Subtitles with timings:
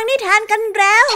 [0.00, 1.06] ังนิทานกันแล้ว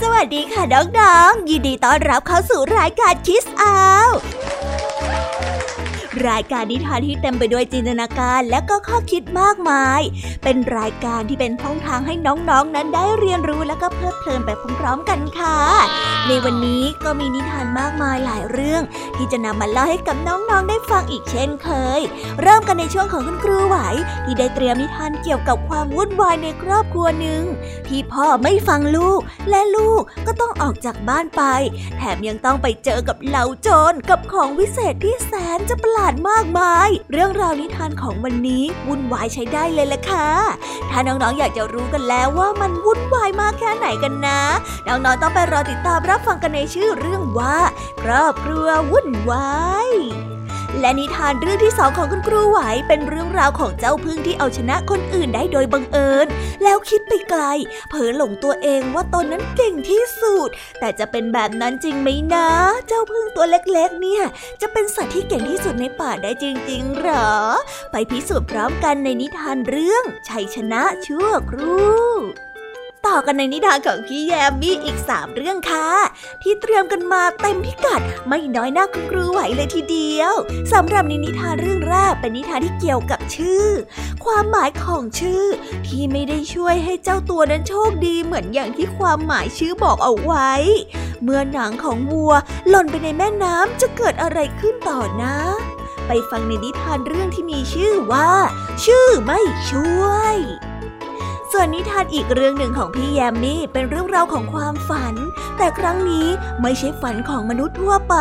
[0.00, 4.08] สวัสดีค่ะน้องๆ ยินดีต้อนรับเข้าสู่รายการคิสอาว
[6.28, 10.00] รายการนิทานที่เต็มไปด้วยจินตนาการและก็ข้อคิดมากมาย
[10.44, 15.58] เป็นรายการที่เป็นช่องทางให้น้องๆนนั้นได้เรียนรู้และก็เพลิดเพลินไปพร้อมๆกันค่ะ
[16.28, 18.82] ในวันนี้ก็มีนิทานมากมายหลายเรื่อง
[19.16, 22.00] ที่จะนำมาเล่าให้กับน้องๆได้ฟังอีกเช่นเคย
[22.42, 23.76] เริ่มกันในช่วงของคุณครูไหว
[24.24, 27.42] ที่ได้เตรียมนิทานเกี่ยวกับความวุ่นวายในครอบครัวหนึ่ง
[27.88, 31.42] ที่พ่อไม่ฟังลูกและลูกก็ต้องออกจากบ้านไป
[31.96, 40.28] แถมยังต้องไปเจอกับเหล่าโจรกับของวิเศษที่แสนจะประหลาดมากมาย เรื่องราวนิทานของวันนี้วุ่นวายใช้ได้เลยแหละค่ะ
[40.90, 44.40] ถ้าน้องๆอยากจะรู้กันแล้วว่ามันวุ่นวายมากแค่ไหนกันนะ
[44.88, 47.58] น้องๆต้องไปรอติดตามรับฟังกันในชื่อเรื่องว่า
[48.02, 49.52] ครอบครัววุ่นวา
[49.88, 50.31] ย
[50.80, 52.58] และนิทานเรื่องที่สองของคุณครูไหว
[52.88, 56.26] เป็นเรื่องราวของเจ้าพึ่งที่เอาชนะคนอื่นได้โดยบังเอิญ
[56.62, 57.42] แล้วคิดไปไกล
[57.88, 60.48] เผลอหลงตัวเองว่าตนนั้นเก่งที่สุด
[60.80, 62.48] แต่จะเป็นแบบนั้นจริงไหมนะ
[62.88, 64.24] เจ้าพึ่งตัวเล็กๆ เนี่ย
[64.62, 67.32] จะเป็นสัตว์ที่เก่งที่สุดในป่าได้จริงๆหรอ
[67.92, 72.51] ไปพิสูจน์พร้อมกันในนิทานเรื่องชัยชนะชั่วครู่
[73.06, 75.88] ต่อกันในนิทานของพี่แยมมี่อีกสามเรื่องค่ะ
[76.42, 80.32] ที่เตรียมกันมาเต็มพิกัดไม่น้อยหน้าคุณครูไหวเลยทีเดียว
[80.72, 83.66] สำหรับในนิทานเรื่องแรกเป็นนิทานที่เกี่ยวกับชื่อ
[84.24, 85.44] ความหมายของชื่อ
[85.86, 90.52] ที่ไม่ได้ช่วยให้เจ้าตัวนั้นโชคดีเหมือนอย่างที่ความหมายชื่อบอกเอาไว้
[91.22, 92.32] เมื่อหนังของวัว
[92.68, 95.36] หล่นไปในแม่น้ำจะเกิดอะไรขึ้นต่อนะ
[96.06, 98.30] ไปฟังในนิทานเรื่องที่มีชื่อว่า
[98.84, 100.36] ชื่อไม่ช่วย
[101.52, 105.14] ส่วนนิทานอีกเรื่องหนึ่งของพี่แยมมี่เป็นเรื่องราวของความฝัน
[105.58, 106.26] แต่ครั้งนี้
[106.62, 108.14] ไม่ใช่ฝันของมนุษย์ทั่วไป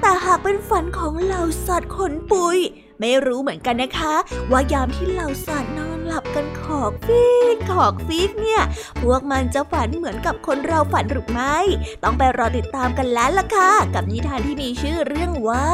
[0.00, 2.58] แต่หากเป็นฝันของเหล่าสัตว์ขนปุย
[3.00, 4.14] ไม่รู้เหมือนกันนะคะ
[4.50, 8.62] ว่ายามที่เหล่าสัตว์นอนหลับกันขอกฟีกขอกฟีกเนี่ย
[9.00, 11.56] พวกมันจะฝันเหมือนกับคนเราฝันหรือไม่
[12.02, 15.68] ต้องไปรอติดตามกันแล้วล่ะค่ะ กับนิทานที่มีชื่อเรื่องว่า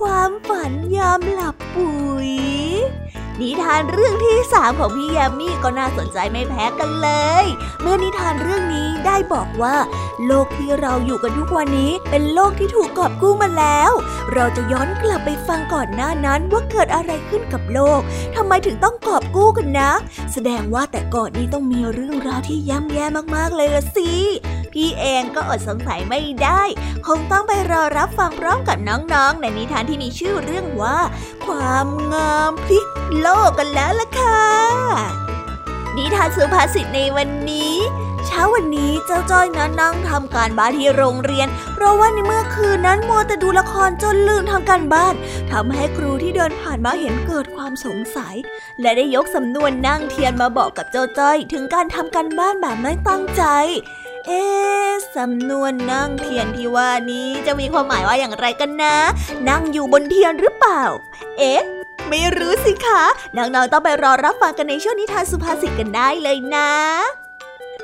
[0.00, 2.30] ความฝันยามหลับปุ๋ย
[3.40, 7.10] นิทานเรื่องที่สามของพี่ยามีก็น่าสนใจไม่แพ้กันเล
[7.42, 7.44] ย
[7.82, 9.76] เมื่อนิทานเรื่องนี้ได้บอกว่า
[10.26, 13.90] โลกที่เราอยู่กันทุกวันนี้เป็นโลกที่ถูกกอบกู้มาแล้ว
[14.32, 18.00] เราจะย้อนกลับไปฟังก่อนหน้านั้นว่าเกิดอะไรขึ้นกับโลก
[18.36, 19.90] ทำไมถึงต้องกอบกู้กันนะ
[20.32, 23.04] แสดงว่าแต่ก่อนนี้ต้องมีเรื่องราวที่ย่ำแย่
[23.34, 24.10] มากๆเลยละสิ
[24.72, 26.62] พี่เองก็อดสงสัยไม่ได้
[27.06, 30.98] คงต้องไปรอรับฟังพร้อมกับน้องๆ ในนิทานที่มีชื่อเรื่องว่า
[31.46, 32.86] ความงามพลิก
[33.20, 34.42] โลกกันแล้วล่ะค่ะ
[35.96, 37.74] นิทานสุภาษิตในวันนี้
[38.26, 45.14] เช้าวันนี้เจ้าจ้อยนั้นนั่งทำการบ้านที่โรงเรียน เพราะว่าในเมื่อคืนนั้นมัวแต่ดูละครจนลืมทำการบ้าน
[45.52, 48.34] ทำให้ครูที่เดินผ่านมาเห็นเกิดความสงสัย
[48.80, 53.42] และได้ยกสำนวนนั่งเทียนมาบอกกับเจ้าจ้อยถึงการทำการบ้านแบบไม่ตั้งใจ
[54.26, 54.42] เอ๊
[55.16, 58.96] สำนวนนั่งเทียนที่ว่านี้จะมีความหมายว่าอย่างไรกันนะ
[59.48, 60.82] นั่งอยู่บนเทียนหรือเปล่า
[61.38, 61.62] เอ๊ะ
[62.10, 63.02] ไม่รู้สิคะ
[63.36, 66.70] น้องๆต้องไปรอรับฟังกันในช่วงนิทานสุภาษิตกันได้เลยนะ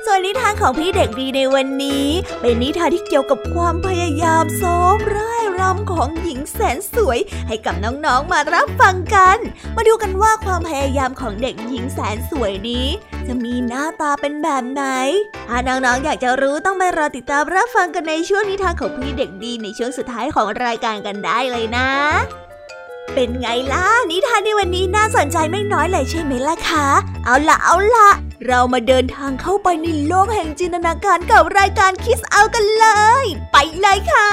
[0.05, 2.07] ส่วนนิทานของพี่เด็กดีในวันนี้
[2.41, 9.37] เป็นนิทานที่เกี่ยวกับความพยายามซ้อมร่ายรำของหญิงแสนสวย ให้กับน้องๆมารับฟังกัน
[9.75, 12.87] มาดูกันว่าความพยายามของเด็กหญิงแสนสวยนี้
[13.27, 14.83] จะมีหน้าตาเป็นแบบไหน
[15.49, 21.89] ถ้าน้องๆอยากจะรู้ต้องไปรอติดตามรับฟังกันในช่วงนิทานของพี่เด็กดีในช่วงสุดท้ายของรายการกันได้เลยนะ
[23.13, 26.87] เป็นไงล่ะ นิทานในวันนี้น่าสนใจไม่น้อยเลยใช่ไหมล่ะคะ
[27.25, 28.09] เอาล่ะเอาล่ะ
[28.47, 32.87] เรามาเดินทางเข้าไปในโลกแห่งจินตนาการกับรายการคิสเอากันเล
[33.23, 34.29] ย ไปเลยค่ะ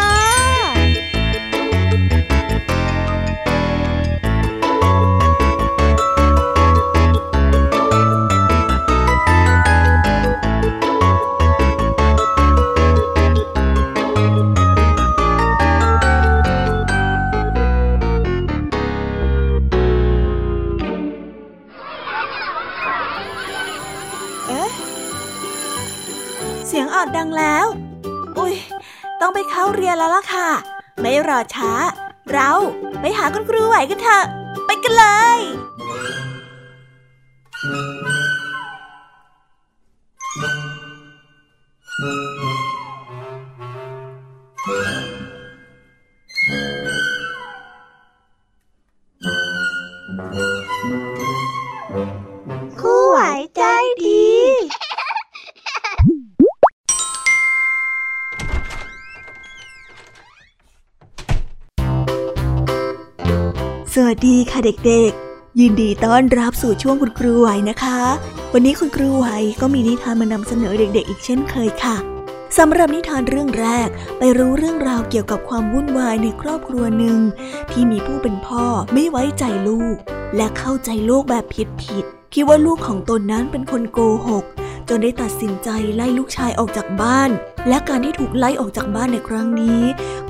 [27.39, 27.67] แล้ว
[28.39, 28.55] อุ้ย
[29.21, 30.49] ต้องไปเข้าเรียนแล้วล่ะค่ะ
[31.01, 31.73] ไม่รอช้า
[32.33, 32.51] เรา
[33.01, 34.25] ไปหาคุณครูไหวกันเถอะ
[34.67, 35.05] ไปกันเล
[35.39, 35.41] ย
[52.81, 54.10] ครูไหวั
[63.97, 68.01] สวัสดีค่ะเด็กๆ ยินดีต้อนรับสู่ช่วงคุณครูไหวนะคะ
[68.53, 69.27] วันนี้คุณครูไหว
[69.61, 71.97] ก็มีนิทานมานำเสนอเด็กๆ อีกเช่นเคยค่ะ
[72.59, 73.89] สำหรับนิทานเรื่องแรก
[74.19, 77.19] ไปรู้เรื่องราวเกี่ยวกับความวุ่นวายในครอบครัวหนึ่ง
[77.73, 79.97] ที่มีผู้เป็นพ่อไม่ไว้ใจลูก
[80.37, 81.45] และเข้าใจโลกแบบ
[81.83, 83.99] ผิดๆคิดว่าลูกของตนนั้นเป็นคนโก
[84.29, 84.45] หก
[84.89, 87.31] จนได้ตัดสินใจไล่ลูกชายออกจากบ้าน
[87.69, 89.81] และการที่ถูกไล่ออกจากบ้านในครั้งนี้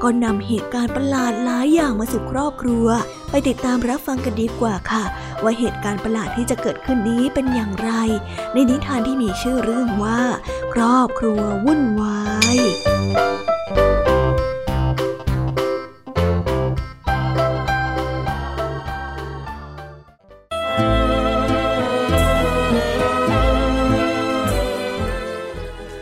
[0.02, 2.86] ก็นำเหตุการณ์ประหลาดหลายอย่างมาสู่ครอบครัว
[3.30, 5.04] ไปติดตามรับฟังกันดีกว่าค่ะ
[5.42, 7.90] ว่าเหตุการณ์ประหลาดที่จะเกิดขึ้นนี้เป็นอย่างไร
[8.52, 10.20] ในนิทานที่มีชื่อเรื่องว่า
[10.74, 12.20] ครอบครัววุ่นวา
[12.54, 12.56] ย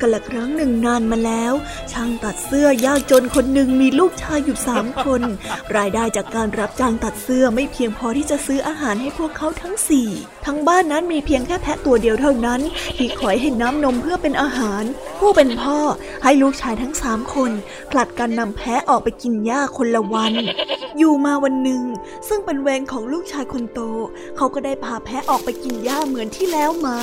[0.02, 1.52] กันละครั้งหนึ่งนานมาแล้ว
[1.98, 5.22] ช่างตัดเสื้อยากจนคนหนึ่งมีลูกชายอยู่สามคน
[5.76, 10.08] รายได้จากการรับจ้างตัดเสื้อไม่เพียงพอที่จะซื้ออาหารให้พวกเขาทั้งสี่
[10.46, 12.60] ทั้งบ้านนั้นมีเพียงแค่แพะตัวเดียวเท่านั้น
[12.96, 14.82] ที่คอยให้น้ำนมเพื่อเป็นอาหาร
[15.18, 15.78] ผู้เป็นพ่อ
[16.24, 17.50] ให้ลูกชายทั้งสามคน
[17.90, 20.32] ผลัดกันนำแพะออกไปกินหญ้าคนละวัน
[20.98, 21.82] อยู่มาวันหนึ่ง
[22.28, 23.80] ซึ่งเป็นเวรของลูกชายคนโต
[24.36, 26.98] เขาก็ได้พาแพะออกไปกินหญ้าเหมือนที่แล้วมา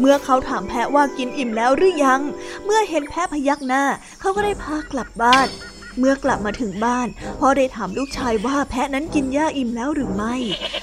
[0.00, 2.20] เมื่อเขาถามแพะว่ากินอิ่มแล้วหรือยัง
[2.64, 3.84] เมื่อเห็นแพะพยักหน้า
[4.20, 5.48] เขาก็ได้พากลับบ้าน
[5.98, 7.08] เมื่อกลับมาถึงบ้าน
[7.40, 10.34] พ่อได้ถามลูกชายว่าแพะนั้นกินหญ้าอิ่มแล้วหรือไม่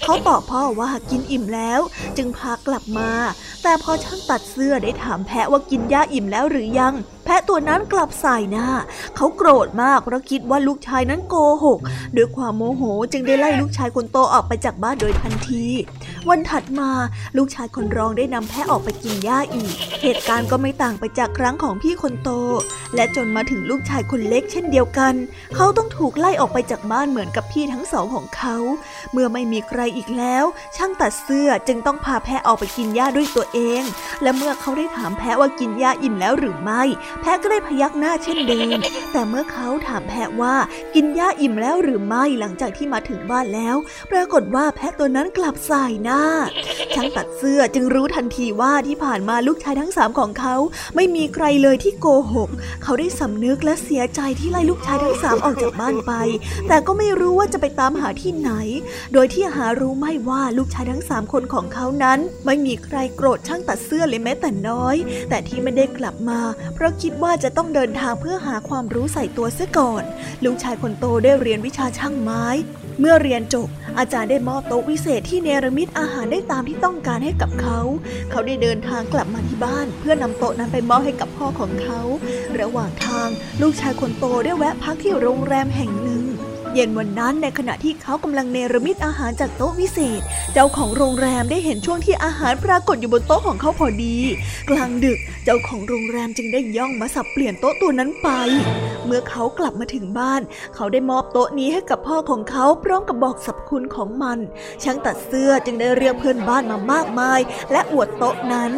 [0.04, 1.82] เขาตอบพ่อว่ากินอิ่มแล้ว
[2.18, 3.12] จึงพากลับมา
[3.64, 8.68] แต่พอช่างตัดเสื้อได้ถามแพะว่ากินหญ้าอิ่มแล้วหรือยังแพะตัวนั้นกลับสายหน้า
[9.16, 11.36] เขาโกรธมากเพราะคิดว่าลูกชายนั้นโก
[11.66, 11.80] หก
[12.16, 15.66] ด้วยความโมโหจึงได้ไล่ลูกชายคนโตออกไปจากบ้านโดยทันที
[16.30, 16.90] วันถัดมา
[17.38, 22.30] ลูกชายคนรองได้นำแพะออกไปกินหญ้าอีก เหตุการณ์ก็ไม่ต่างไปจากครั้งของพี่คนโต
[22.96, 25.14] และจนมาถึงลูกชายคนเล็กเช่นเดียวกัน
[25.56, 28.56] เขาต้องถูกไล่ออกไปจากบ้านเหมือนกับพี่ทั้งสองของเขา
[29.12, 30.44] เมื่อไม่มีใครอีกแล้ว
[30.76, 33.84] ช่างตัดเสื้อจึงต้องพาแพะออกไปกินหญ้าด้วยตัวเอง
[34.22, 36.84] และเมื่อเขาได้ถามแพะว่ากินหญ้าอิ่มแล้วหรือไม่
[37.22, 38.78] แพะก็ได้พยักหน้าเช่นเดิม
[39.12, 40.56] แต่เมื่อเขาถามแพะว่า
[40.96, 43.76] กินหญ้าอิ่มแล้วหรือไม่หลังจากที่มาถึงบ้านแล้ว
[44.12, 46.22] ปรากฏว่าแพะตัวนั้นกลับสายหน้า
[46.94, 50.56] ช่างตัดเสื้อจึงรู้ทันทีว่าที่ผ่านมาลูกชายทั้งสามของเขา
[50.96, 52.50] ไม่มีใครเลยที่โกหก
[52.84, 56.14] เขาได้สำนึกและเสียใจที่ไล่ลูกชายทั้งสามออกจากบ้านไป
[56.68, 58.52] แต่ก็ไม่รู้ว่าจะไปตามหาที่ไหน
[59.14, 64.96] โดยที่หารู้ไม่ว่าลูกชายทั้งสามคนของเขานั้น ไม่มีใครโกรธช่างตัดเสื้อเลยแม้แต่น้อย
[65.30, 66.40] แต่ที่ไม่ได้กลับมา
[66.74, 70.04] เพราะคิดว่าจะต้องเดินทางเพื่อหาความรู้ใส่ตัวซะก่อน
[70.44, 72.46] ลูกชายคนโตได้เรียนวิชาช่างไม้
[73.00, 73.68] เมื่อเรียนจบ
[74.00, 77.80] อาจารย์ได้มอบโต๊ะวิเศษที่เนรมิตอาหารได้ตามที่ต้องการให้กับเขา
[78.32, 82.02] เขาได้เดินทางกลับมาที่บ้าน เพื่อนำโต๊ะนั้นไปมอบให้กับพ่อของเขา
[82.60, 83.30] ระหว่างทาง
[83.62, 86.23] ลูกชายคนโตได้แวะพักที่โรงแรมแห่งหนึ่ง
[86.74, 90.22] เย็นวันนั้นในขณะที่เขากำลังเนรมิตอาหารจากโต๊ะวิเศษ
[90.54, 94.18] เจ้าของโรงแรมได้เห็นช่วงที่อาหารปรากฏอยู่บนโต๊ะของเขาพอดี
[94.70, 98.30] กลางดึกเจ้าของโรงแรมจึงได้ย่องมาสับเปลี่ยนโต๊ะตัวนั้นไป
[99.06, 100.42] เมื่อเขากลับมาถึงบ้าน
[100.76, 104.40] เขาได้มอบโต๊ะนี้ให้กับพ่อของเขาพร้อมกับบอกสรรพคุณของมัน
[104.84, 107.40] ช่างตัดเสื้อจึงได้เรียกเพื่อนบ้านมามากมาย
[107.72, 108.74] และอวดโต๊ะนั้น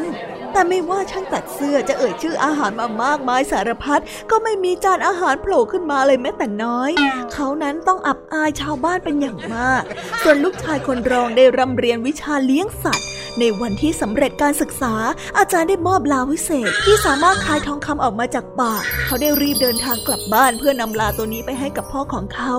[0.52, 4.02] แต่ไม่ว่าช่างตัดเสื้อจะเอ่ยชื่ออาหารมามากมายสารพัด
[4.32, 6.92] ก็ไม่มีจานอาหารโผล่ขึ้นมาเลยแม้แต่น้อย
[7.34, 9.84] เขานั้นต้องอับอายชาวบ้านเป็นอย่างมาก
[10.24, 13.08] ส่วนลูกชายคนรองได้ร่ำเรียนวิชาเลี้ยงสัตว์
[13.40, 14.94] ในวันที่สำเร็จการศึกษา
[15.38, 22.56] อาจารย์ได้มอบลาวิเศษ ที่สามารถคายทองคำออกมาจากปาก เขาได้รีบเดินทางกลับบ้านเพื่อนำลาตัวนี้ไปให้กับพ่อของเขา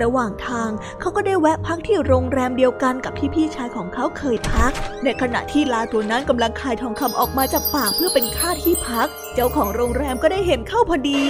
[0.00, 4.72] ระหว่างทางเขาก็ได้แวะพักที่โรงแรมเดียวกันกับที่พี่ชายของเขาเคยพัก
[5.04, 11.22] ในขณะที่ลาตัวนั้นกำลังคายทองคำออกมาจากปากเพื่อเป็นค่าที่พัก เจ้าของโรงแรมก็ได้เห็นเข้าพอดี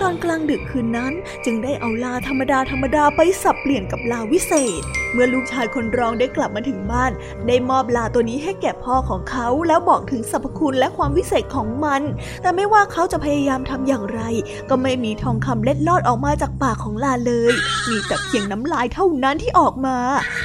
[0.00, 1.12] ตอนกลางดึกคืนนั้น
[1.44, 7.12] จึงได้เอาลาธรรมดาธรรมดาไปสับเปลี่ยนกับลาวิเศษ เมื่อลูกชายคนรองได้กลับมาถึงบ้าน
[7.46, 12.02] ได้มอบลาตัวนี้ให้แก่พ่อของเขาแล้วบอกถึงสรรพคุณและความวิเศษของมัน
[12.42, 14.20] แต่ไม่ว่าเขาจะพยายามทำอย่างไร
[14.70, 17.52] ก็ไม่มีทองคำเล็ดลอดออกมาจากปากของลาเลย
[17.90, 19.96] มีแต่เพียงน้ำลายเท่านั้นที่ออกมา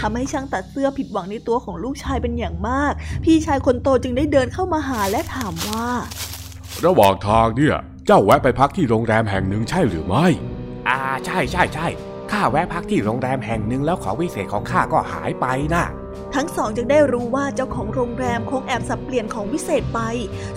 [0.01, 5.87] ทำให้ช่างตัดเสื้อผิดหวังในตัวของลูกชายเป็นอย่างมาก พี่ชายคนโตจึงได้เดินเข้ามาหาและถามว่า
[6.85, 10.27] ระหว่างทางเนี่ย เจ้าแวะไปพักที่โรงแรมแห่งหนึ่งใช่หรือไม่
[10.89, 11.87] อ่าใช่ใช่ใช่
[12.31, 15.45] ข้าแวะพักที่โรงแรมแห่งหนึ่งแล้วของวิเศษของข้าก็หายไป
[15.75, 15.85] นะ่ะ
[16.35, 19.99] ทั้งสองจึงได้รู้ว่าเจ้าของโรงแรมคงแอบสับเปลี่ยนของวิเศษไป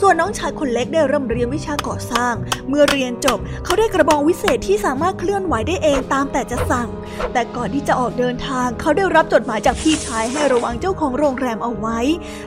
[0.00, 2.34] ส่วนน้องชายคนเล็กได้เริ่มเรียนวิชาก่อสร้าง
[2.68, 6.88] เมื่อเรียนจบเขาได้กระบองวิเศษที่สามารถเคลื่อนไหวได้เองตามแต่จะสั่ง
[7.32, 11.98] แต่ก่อนที่จะออกเดินทางเขาได้รับจดหมายจากพี่ชายให้ระวังเจ้าของโรงแรมเอาไว้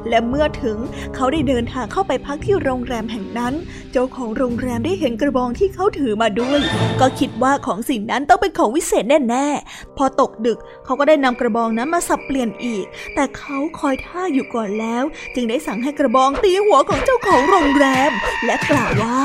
[0.09, 0.77] และเมื่อถึง
[1.15, 3.53] เขาได้เดินทางเข้าไปพักที่โรงแรมแห่งนั้น
[3.91, 6.59] เจ้าของโรงแรมได้เห็นกระบองที่เขาถือมาด้วย
[7.01, 12.85] ก็คิดว่าของสิ่งนั้นต้องเป็นของวิเศษแน่ๆ พอตกดึกเขาก็ได้นำกระบองนั้นมาสับเปลี่ยนอีก
[13.15, 15.03] แต่เขาคอยท่าอยู่ก่อนแล้ว
[15.35, 18.11] จึงได้สั่งให้กระบองตีหัวของเจ้าของโรงแรม
[18.45, 19.19] และกล่าวว่า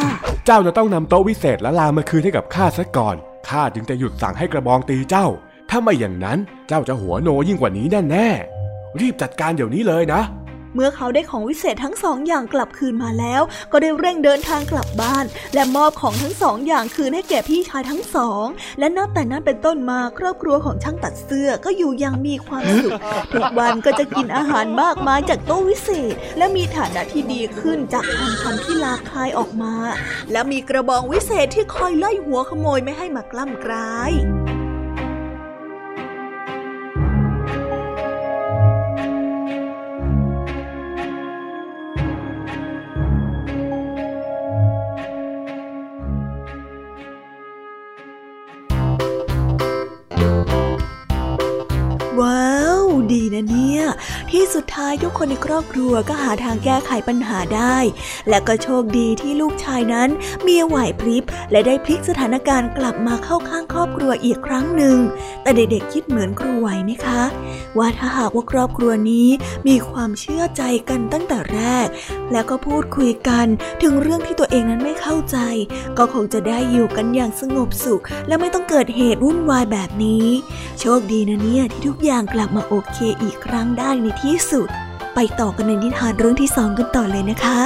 [0.47, 3.17] เจ้าจะต้องนำโต๊ะวิเศษและลามาคืนให้กับข้าซะก่อน
[3.49, 5.27] ข้าจึงจะหยุดสั่งให้กระบองตีเจ้า
[5.71, 6.39] ถ้าไม่อย่างนั้น
[6.69, 10.21] เจ้าจะหัวโนยิ่งกว่านี้แน่ๆรีบจัดการเดี๋ยวนี้เลยนะ
[10.75, 15.25] เมื่อเขาได้ของวิเศษทั้งสองอย่างกลับคืนมาแล้ว ก็ได้เร่งเดินทางกลับบ้าน
[15.55, 18.47] และมอบของทั้งสองอย่างคืนให้แก่พี่ชายทั้งสอง
[18.79, 22.93] และนับแต่นั้นเป็นต้นมาครอบครัวของช่างตัดเสื้อก็อยู่อย่างมีความสุข
[23.33, 29.75] ทุกวันก็จะกินอาหารมากมายจากโต๊ะวิเศษ และมีฐานะที่ดีขึ้นจากคำคำที่ลาคายออกมา
[30.33, 57.77] และมีกระบองวิเศษที่คอยไล่หัวขโมยไม่ให้มากล้ำกลายายทุกคนในครอบครัวก็หาทางแก้ไขปัญหาได้
[58.29, 60.09] และก็โชคดีที่ลูกชายนั้น
[60.47, 64.97] มีไหวพริบ และได้พลิกสถานการณ์กลับมาเข้าข้างครอบครัวอีกครั้งหนึ่ง
[65.43, 67.23] แต่เด็กๆคิดเหมือนครูไหวไหมคะ
[67.79, 69.29] ว่าถ้าหากว่าครอบครัวนี้
[69.69, 71.87] มีความเชื่อใจกันตั้งแต่แรก
[72.33, 73.47] แล้วก็พูดคุยกัน
[73.83, 75.39] ถึงเรื่องที่ตัวเองนั้นไม่เข้าใจ
[75.99, 80.27] ก็คงจะได้อยู่กันอย่างสงบสุข และไม่ต้องเกิดเหตุวุ่นวายแบบนี้
[80.81, 84.69] โชคดีนะเนี่ยที่ทุกอย่างกลับมาโอเคอีกครั้งได้ในที่สุด
[85.15, 87.59] ไปต่อกันในนิทานเรื่องที่สองกันต่อเลยนะคะ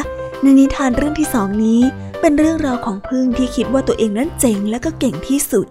[0.42, 1.80] ในนิทานเรื่องที่สองนี้
[2.20, 5.66] เป็นเรื่องราวของพึ่งที่คิดว่าตัวเองนั้นเจ๋งและก็เก่งที่สุด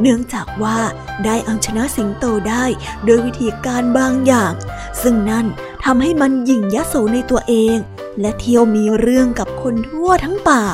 [0.00, 0.78] เนื่องจากว่า
[1.24, 2.64] ได้เอาชนะสิงโตได้
[3.04, 4.52] โดยวิธีการบางอย่าง
[5.02, 5.46] ซึ่งนั่น
[5.84, 7.76] ทำให้มันหยิ่งยโสในตัวเอง
[8.20, 10.64] และเที่ยวมีเรื่องกับคนทั่วทั้งป่า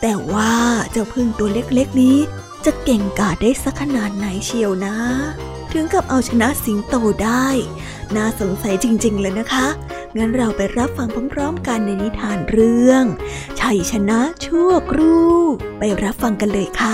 [0.00, 0.54] แต่ว่า
[0.90, 2.18] เจ้าพึ่งตัวเล็กๆนี้
[2.64, 4.96] จะเก่งกาจได้สักขนาดไหนเชียวนะ
[5.72, 6.94] ถึงกับเอาชนะสิงโต
[7.24, 7.46] ได้
[8.16, 9.66] น่าสงสัยจริง ๆ เลยนะคะ
[10.18, 13.04] งั้นเราไปรับฟังพร้อมๆ กันในนิทานเรื่อง
[13.60, 15.32] ชัยชนะชั่วครู่
[15.78, 16.92] ไปรับฟังกันเลยค่ะ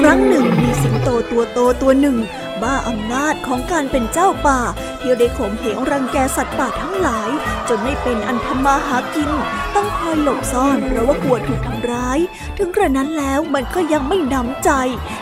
[0.00, 2.16] ครั้งหนึ่งมีสิงโตตัวโตตัวหนึ่ง
[2.62, 4.60] บ้าอำนาจของการเป็นเจ้าป่า
[4.98, 7.30] เที่ยวได้ข่มเหงรังแกสัตว์ป่าทั้งหลาย
[7.68, 9.30] จนไม่เป็นอันทำมาหากิน
[9.74, 12.18] ต้องคอยหลบซ่อนเพราะว่ากลัวถูกทำร้าย
[12.56, 14.70] ถึงกระนั้นแล้วมันก็ยังไม่นำใจ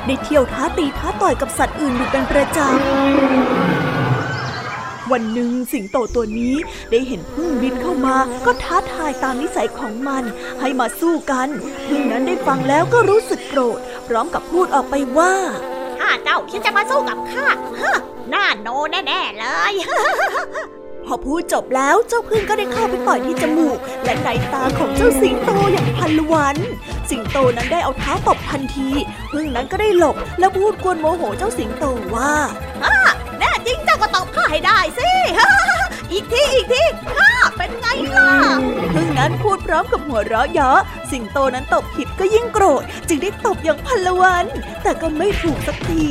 [0.07, 2.69] ได้เที่ยวท้าตีท้าต่อยกับสัตว์อื่นอยู่เป็นประจำ
[5.13, 6.55] วันหนึ่งสิงโตตัวนี้
[6.91, 8.17] ได้เห็นพึ่งบินเข้ามา
[8.47, 10.25] ก็ท้าทายตามนิสัยของมัน
[10.61, 11.49] ให้มาสู้กัน
[11.89, 13.79] พึ่งนั้นได้ฟังแล้วก็รู้สึกโกรธ
[14.09, 15.35] พร้อมกับพูดออกไปว่า
[15.99, 17.47] ถ้าเจ้าคิดจะมาสู้กับข้า
[17.81, 17.97] ฮะ
[18.31, 18.69] หน้าโน
[19.07, 19.75] แน่ๆเลย
[21.07, 26.57] พอพูดจบแล้วเจ้าพึ่งก็ได้เข้าไปต่อยที่จมูก และในตาของเจ้าสิงโตอย่างพันละวัน
[27.11, 28.89] สิงโตนั้นได้เอาเท้าตบทันที
[29.33, 32.33] พึ่งนั้นก็ได้หลบแล้วพูดกวนโมโหเจ้าสิงโตว่า
[33.39, 35.11] แน่จริงเจ้าก็ตอบข้าให้ได้สิ
[36.13, 36.83] อีกทีอีกที
[37.15, 37.87] ข้าเป็นไง
[38.17, 38.31] ล่ะ
[38.95, 40.79] พึ่งนั้นพูดพ ร้อมกับหัวเราะเยาะ
[41.11, 44.47] สิงโตนั้นตบผิดก็ยิ่งโกรธ จึงได้ตบอย่างพันละวัน
[44.83, 46.05] แต่ก็ไม่ถูกสักที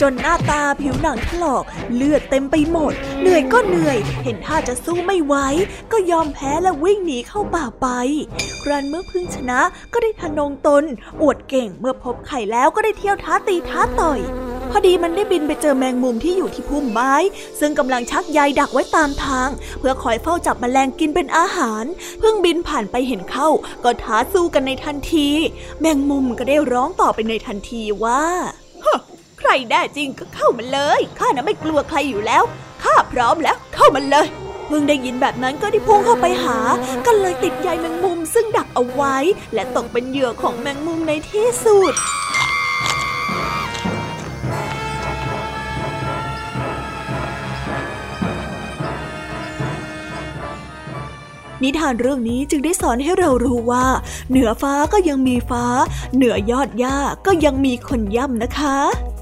[0.00, 5.34] จนหน้าตาผิวหนังถลอก เลือดเต็มไปหมด เหนื่อยก็เหนื่อย เห็นท่าจะสู้ไม่ไหว
[5.92, 7.86] ก็ยอมแพ้และวิ่งหนีเข้าป่าไป
[8.62, 9.60] ครั้นเมื่อพึ่งชนะ
[9.92, 10.84] ก็ได้ทะนงตน
[11.22, 14.20] อวดเก่งเมื่อพบไข่แล้วก็ได้เที่ยวท้าตีท้าต่อย
[14.70, 17.14] พอดีมันได้บินไปเจอแมงมุมที่อยู่ที่พุ่มไม้
[17.60, 21.84] ซึ่งกำลังชักใยดักไว้ตามทาง เพื่อคอยเฝ้าจับแมลงกินเป็นอาหาร
[22.20, 23.48] เพิ่งบินผ่านไปเห็นเข้า
[23.84, 25.28] ก็ท้าสู้กันในทันที
[25.80, 28.22] แมงมุมก็ได้ร้องต่อไปในทันทีว่า
[28.84, 28.86] ฮ
[29.38, 32.42] ใครแน่จริงก็เข้ามาเลย ข้าน่ะไม่กลัวใครอยู่แล้ว
[32.84, 34.26] ข้าพร้อมแล้วเข้ามาเลย
[34.66, 36.58] เพิ่งได้ยินแบบนั้นก็ได้พุ่งเข้าไปหา
[37.06, 39.16] ก็เลยติดใยแมงมุมซึ่งดักเอาไว้
[39.54, 41.94] และตกเป็นเหยื่อของแมงมุมในที่สุด
[51.64, 53.86] นิทานเรื่องนี้จึงได้สอนให้เรารู้ว่า
[54.30, 55.64] เหนือฟ้าก็ยังมีฟ้า
[56.14, 59.13] เหนือยอดหญ้าก็ยังมีคนย่ำนะคะ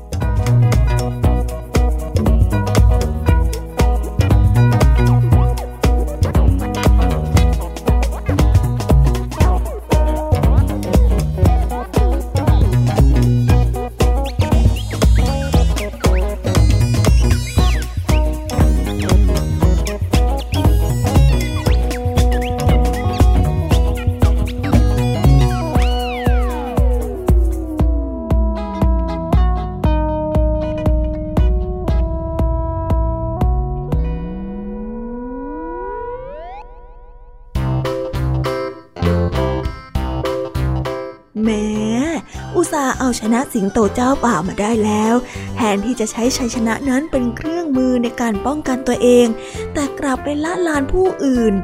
[43.33, 45.15] นะสิงโตเจ้าป่ามาได้แล้ว
[45.57, 49.27] แทนที่จะใช้ชัยชนะนั้นเป็นเครื่องมือในการป้องกันตัวเอง
[49.75, 51.55] แต่กลับไปละลานผู้อื่น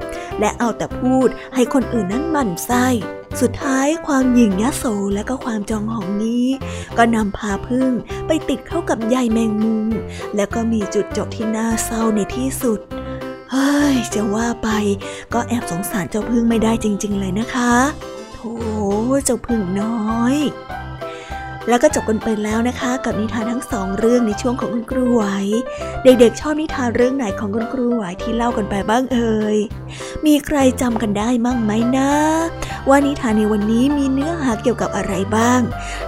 [0.40, 2.86] และเอาแต่พูดให้คนอื่นนั้นหมั่นไส้
[3.40, 4.84] สุดท้ายความหยิ่งยโส
[5.14, 6.46] และก็ความจองหองนี้
[6.98, 7.90] ก็นำพาพึ่ง
[8.26, 9.88] ไปติดเข้ากับใยแมงมุม
[10.36, 12.80] แล้วก็มีจุดจบที่น่าเศร้าในที่สุด
[13.50, 14.68] เฮ้ย จะว่าไป
[15.34, 17.74] ก็แอบสงสารเจ้าพึ่งไม่ได้จริง ๆ เลยนะคะ
[18.34, 18.52] โธ่
[19.24, 20.36] เจ้าพึ่งน้อย
[21.68, 25.24] แล้วก็จบกันไปแล้วนะคะ กับนิทานทั้งสองเรื่องในช่วงของคุณครูไหว
[26.04, 29.56] เด็กๆ ชอบนิทานเรื่องไหนของคุณครูไหวที่เล่ากันไปบ้างเอ่ย
[30.26, 32.12] มีใครจำกันได้มั่งไหมนะ
[32.88, 35.60] ว่านิทานในวันนี้มีเนื้อหาเกี่ยวกับอะไรบ้าง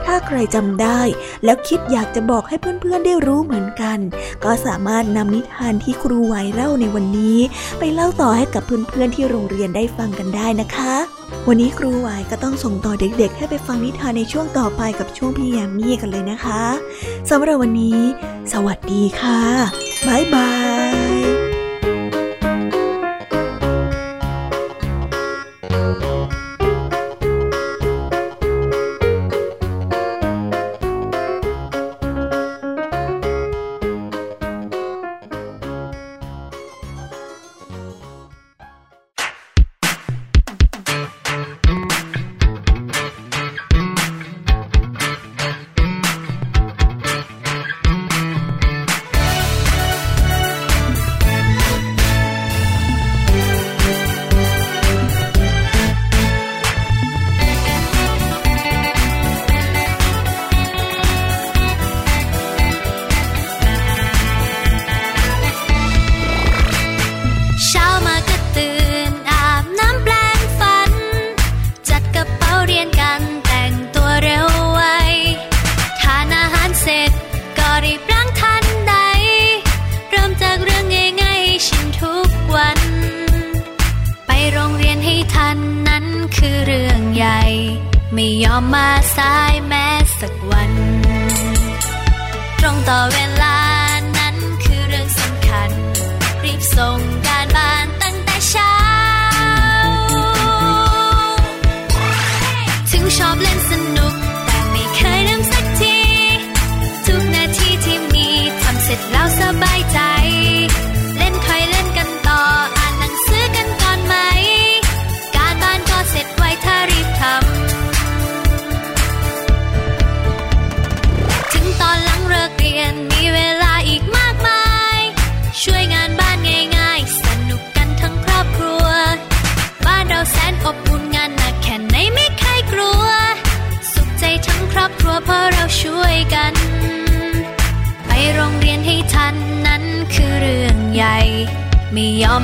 [0.07, 1.00] ถ้าใครจำได้
[1.45, 3.99] แล้วคิดอยากจะบอกให้เพื่อนๆได้รู้เหมือนกัน
[4.45, 7.38] ก็สามารถนำนิทานที่ครูไหวเล่าในวันนี้
[7.79, 16.62] ไปเล่าต่อให้กับเพื่อนๆที่โรงเรียนได้ฟังกันได้นะคะ วันนี้ครูไหวก็ต้องส่งต่อเด็กๆ ให้ไปฟังนิทานในช่วงต่อไปกับช่วงพี่แยมมี่กันเลยนะคะ
[17.30, 17.99] สำหรับวันนี้
[18.52, 19.42] สวัสดีค่ะ
[20.06, 20.60] บ๊ายบาย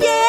[0.00, 0.26] เย้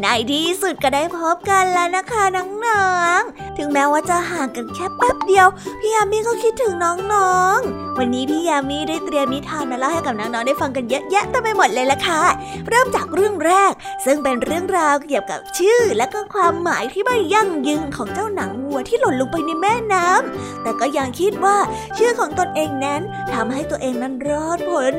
[0.00, 2.86] ในที่สุดก็ได้พบกันแล้วนะคะน้อ
[3.18, 5.48] งๆ ถึงแม้ว่าจะห่างกันแค่แป๊บเดียว
[5.80, 12.22] พี่ยามีก็คิดถึงน้องๆวันนี้พี่ยามีได้เตรียมนิทานมาเล่าให้กับน้องๆได้ฟังกันเยอะแยะเต็มไปหมดเลยละค่ะ
[12.68, 13.72] เริ่มจากเรื่องแรก
[14.04, 21.56] ซึ่งเป็นเรื่องราวเกี่ยวกับชื่อและก็ความหมายที่ไม่ยั่งยืนของเจ้าหนังวัวที่หล่นลงไปในแม่น้ำแต่ก็ยังคิดว่า
[21.98, 23.00] ชื่อของตนเองนั้น
[23.32, 24.94] ทำให้ตัวเองนั้นรอดพ้น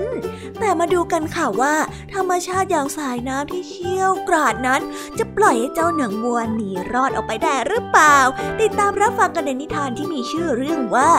[0.60, 1.76] แต่มาดูกันค่ะว่า
[2.14, 4.82] ธรรมชาติอย่างสายน้ำที่เชี่ยวกราดนั้น
[5.18, 8.18] จะปล่อยให้เจ้าหนังวัวหนีรอดออกไปได้หรือเปล่า
[8.62, 11.12] ติดตามรับฟังกันในนิทานที่มีชื่อเรื่องว่า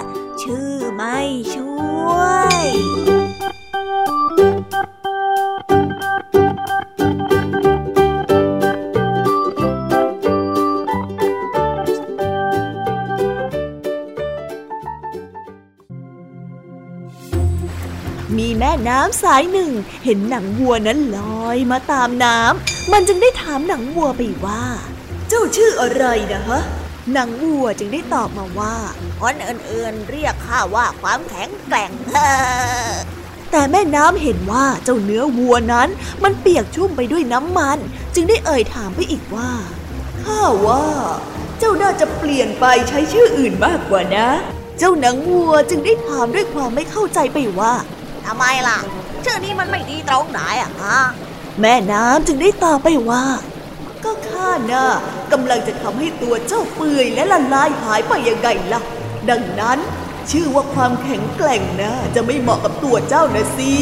[0.43, 1.19] ชื่อไม่
[1.53, 1.66] ชื่อ
[2.15, 2.19] ว
[2.55, 2.67] ย
[18.39, 19.71] มีแม่น้ำสายหนึ่ง
[20.05, 24.65] เห็นหนังวัวนั้นลอยมาตามน้ำมันจึงได้ถามหนังวัวไปว่า
[25.29, 26.61] เจ้าชื่ออะไรนะฮะ
[27.13, 28.77] หนังวัวจึงได้ตอบมาว่า
[29.21, 31.91] คนอื่นๆเรียกข้าว่าความแข็งแกร่ง
[33.51, 35.89] แต่แม่น้ำเห็นว่าเจ้าเนื้อวัวนั้น
[36.25, 37.79] มันเปียกชุ่มไปด้วยน้ำมัน
[38.15, 39.51] จึงได้เอ่ยถามไปอีกว่า
[40.23, 40.85] ข้าว่า
[41.59, 44.29] เจ้าน่าจะเปลี่ยนไปใช้ชื่ออื่นมากกว่านะ
[44.79, 47.73] เจ้าหนังวัวจึงได้ถามด้วยความไม่เข้าใจไปว่า
[48.27, 48.79] ทำไมล่ะ
[49.25, 50.99] ชื่อนี้มันไม่ดีตรงไหนอะฮะ
[51.61, 53.25] แม่น้ำจึงได้ตอบไปว่า
[54.07, 54.87] ก็ข้าน่ะ
[55.33, 58.81] กำลังจะทำให้ตัวเจ้าเปื่อยและละลายหายไปยังไงล่ะ
[59.31, 59.79] ดังนั้น
[60.31, 63.75] ชื่อว่าความแข็งแกร่งนะจะไม่เหมาะกับตัวเจ้านะสิ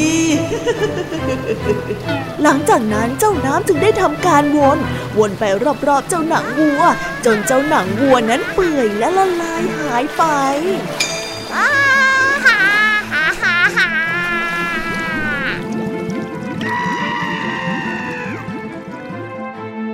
[2.42, 4.78] หลังจากนั้นเจ้าน้ำจึงได้ทำการวน
[5.18, 5.44] วนไป
[5.86, 6.82] รอบๆเจ้าหนังวัว
[7.24, 10.22] จนเจ้าหนังวัวนั้นเปื่อยและละลายหายไป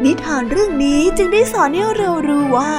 [0.05, 2.73] นิทานเรื่องนี้จึงได้สอนให้เรารู้ว่า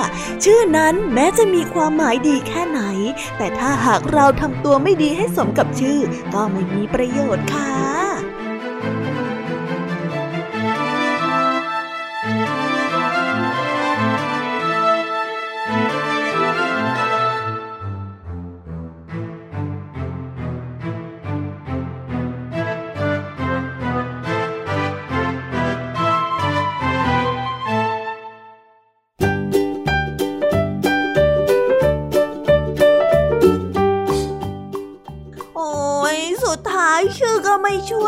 [0.43, 2.81] ชื่อนั้นแม้จะมีความหมายดีแค่ไหน
[3.37, 5.99] แต่ถ้าหากเราทำตัวไม่ดีให้สมกับชื่อ
[6.33, 8.10] ก็ไม่มีประโยชน์ค่ะ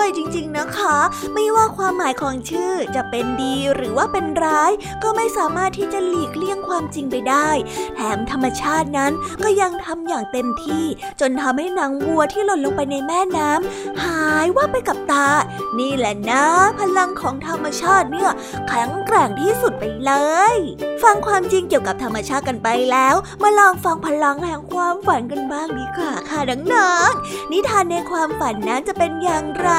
[0.04, 0.97] ช่วยจริงๆ นะคะ
[1.34, 4.71] ไม่ว่าความหมายของชื่อจะเป็นดีหรือว่าเป็นร้าย
[5.04, 7.49] ก็ไม่สามารถที่จะหลีกเลี่ยงความจริงไปได้
[7.95, 9.12] แถมธรรมชาตินั้น
[9.43, 10.86] ก็ยังทำอย่างเต็มที่
[11.19, 15.28] จนทำให้หนังวัวที่หล่นลงไปในแม่น้ำหายว่าไปกับตา
[15.80, 16.45] นี่แหละนะ
[16.80, 18.32] พลังของธรรมชาติเนี่ย
[18.67, 20.13] แข็งแกร่งที่สุดไปเล
[20.54, 20.56] ย
[21.04, 26.39] ฟังความจริงเกี่ยวกับธรรมชาติกันไปแล้ว มาลองฟังพลังแห่งความฝันกันบ้างดีกว่าค่ะ
[26.73, 29.69] น้องๆนิทานในความฝันนั้นจะเป็นอย่างไร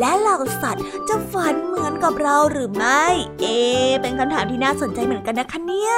[0.00, 3.04] และเหล่าสัตว์จะฝันเหมือนกับเราหรือไม่
[3.40, 3.46] เอ
[4.00, 5.94] เป็นคำถามที่น่าสนใจเหมือนกันนะคะเนี่ย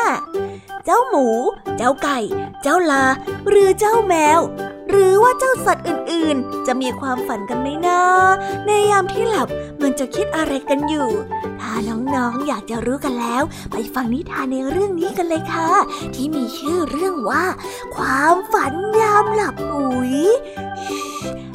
[0.85, 1.27] เจ้าหมู
[1.79, 2.19] เจ้าไก่
[2.63, 3.05] เจ้าลา
[3.49, 4.41] หรือเจ้าแมว
[4.89, 8.01] หรือว่าเจ้าสัตว์อื่นๆ จะมีความฝันกันไหมนะ
[8.67, 9.49] ในยามที่หลับ
[9.83, 11.09] มันจะคิดอะไรกันอยู่
[11.61, 11.73] ถ้า
[12.17, 13.43] น้องๆอยากจะรู้กันแล้ว
[13.73, 15.71] ไปฟังนิทานในเรื่องนี้กันเลยค่ะ
[16.15, 17.45] ที่มีชื่อเรื่องว่า
[17.97, 20.13] ความฝันยามหลับปุ๋ย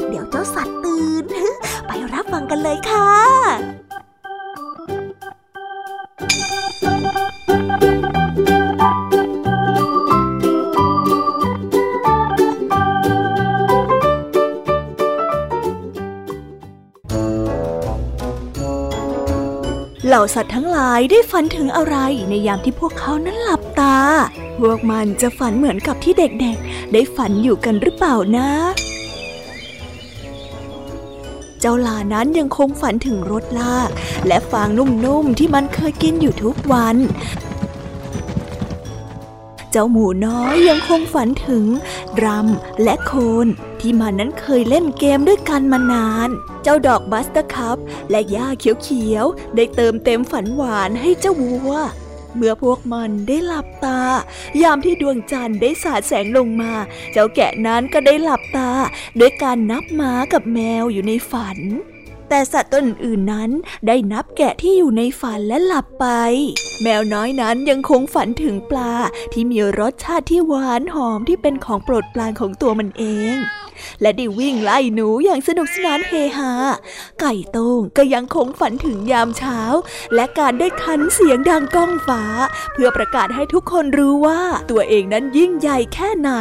[0.07, 1.25] เดี๋ยวเจ้าสัตว์ตื่น
[1.87, 3.84] ไปรับฟังกันเลยค่ะ
[20.15, 21.95] ล่าสัตว์ทั้งหลายได้ฝันถึงอะไร
[22.29, 23.97] ในยามที่พวกเขานั้นหลับตา
[24.59, 28.49] พวกมันจะฝันเหมือนกับที่เด็กๆ ได้ฝันอยู่กันหรือเปล่านะ
[31.59, 33.89] เจ้าลานั้นยังคงฝันถึงรถลาก
[34.27, 36.97] และฟางนุ่มๆที่มันเคยกินอยู่ทุกวัน
[39.77, 41.65] เจ้าหมูน้อยยังคงฝันถึง
[42.23, 42.47] รัม
[42.83, 43.11] และโค
[43.45, 43.47] น
[43.79, 46.29] ที่มันนั้นเคยเล่นเกมด้วยกันมานาน
[46.63, 47.77] เจ้าดอกบัตเตอร์คัพ
[48.09, 51.71] และหญ้าเขียวๆ ได้เติมเต็มฝันหวานให้เจ้าวัว
[52.35, 54.01] เมื่อพวกมันได้หลับตา
[54.61, 56.73] ยามที่ดวงจันทร์ได้สาดแสงลงมา
[57.11, 58.71] เจ้าแกะนั้นก็ได้หลับตา
[59.19, 61.59] ด้วยการนับม้ากับแมวอยู่ในฝัน
[62.29, 63.49] แต่สัตว์ตนอื่นนั้น
[63.87, 66.07] ได้นับแกะที่อยู่ในฝันและหลับไป
[66.81, 68.93] แมวน้อยนั้นยังคงฝันถึงปลา
[69.33, 73.03] ที่มีรสชาติที่หวานหอมที่เป็นของโปรดปรานของตัวมันเอง
[73.35, 73.37] ง
[74.01, 76.51] และได้วิ่งไล่หนูอย่างสนุกสนานเฮฮา
[77.21, 79.59] ไก่โต้งก็ยังคงฝันถึงยามเช้า
[80.15, 82.23] และการได้คันเสียงดังก้องฟ้า
[82.73, 86.31] เพื่อประกาศให้ทุกคนรู้ว่าตัวเองนั้นยิ่งใหญ่แค่ไหน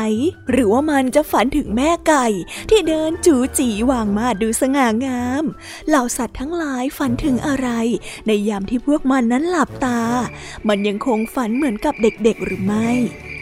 [0.50, 2.26] หรือว่ามันจะฝันถึงแม่ไก่
[2.70, 5.44] ที่เดินจูจีวางมาดูสง่างาม
[5.88, 7.68] เหล่าสัตว์ทั้งหลายฝันถึงอะไร
[8.26, 10.00] ในยามที่พวกมันนั้นหลับตา
[10.68, 12.90] มันยังคงฝันเหมือนกับเด็กๆหรือไม่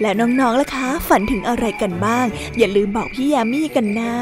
[0.01, 2.27] และน้องๆล่ะคะ ฝันถึงอะไรกันบ้าง
[2.59, 4.17] อย่าลืมบอกพี่ยามีกันนะ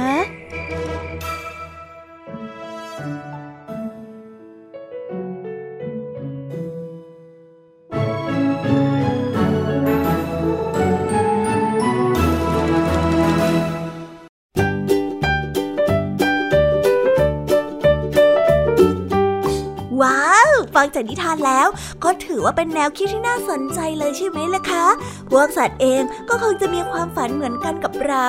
[20.81, 21.69] ฟังจากนิทานแล้ว
[22.05, 24.87] ก็ถือว่าเป็นแนวคิดที่น่าสนใจเลยใช่ไหมล่ะคะ
[25.31, 28.27] พวกสัตว์เองก็คงจะมีความฝันเหมือนกันกับเรา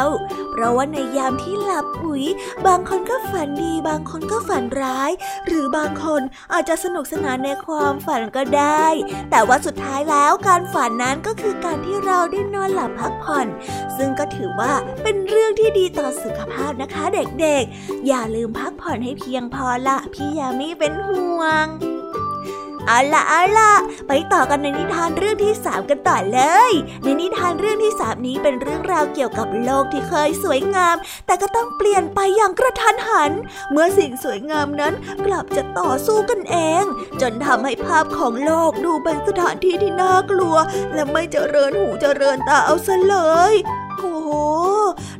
[0.51, 2.23] เพราะว่าในยามที่หลับปุ๋ย
[2.67, 5.11] บางคนก็ฝันดี บางคนก็ฝันร้าย
[5.47, 6.21] หรือบางคน
[6.53, 8.85] อาจจะสนุกสนานในความฝันก็ได้
[9.31, 13.47] แต่ว่าสุดท้ายแล้วการฝันนั้นก็คือการที่เราได้นอนหลับพักผ่อน
[13.97, 21.67] ซึ่งก็ถือว่าเป็นเรื่องที่ดีต่อสุขภาพนะคะเด็กๆ อย่าลืมพักผ่อนให้เพียงพอละพี่ยามีเป็นห่วง
[22.87, 23.71] เอาละเอาละ
[24.07, 26.71] ไปต่อกันในนิทานเรื่องที่สามกันต่อเลย
[27.03, 33.31] ในนิทานเรื่องที่สามนี้เป็นเรื่องราวเกี่ยวกับโลกที่เคยสวยงาม แต่ก็ต้องเปลี่ยนไปอย่างกระทันหัน
[33.71, 34.93] เมื่อสิ่งสวยงามนั้น
[35.25, 36.83] กลับจะต่อสู้กันเอง
[37.21, 40.55] จนทำให้ภาพของโลกดูเป็นสถานที่ที่น่ากลัว
[40.93, 43.17] และไม่เจริญหูเจริญตาเอาซะเล
[43.51, 43.53] ย
[44.01, 44.29] โอ้โห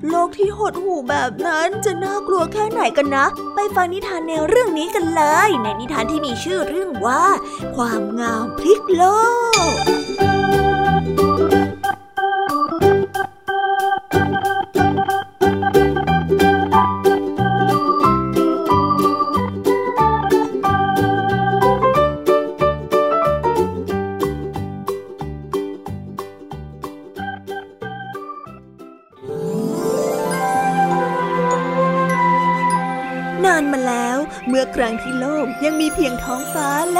[0.10, 7.24] โลกที่หดหูแบบนั้นจะน่ากลัวแค่ไหนกันนะ ไปฟังนิทานแนวเรื่องนี้กันเลย ในนิทานที่มีชื่อเรื่องว่า
[7.76, 9.04] ความงามพลิกโล
[10.28, 10.31] ก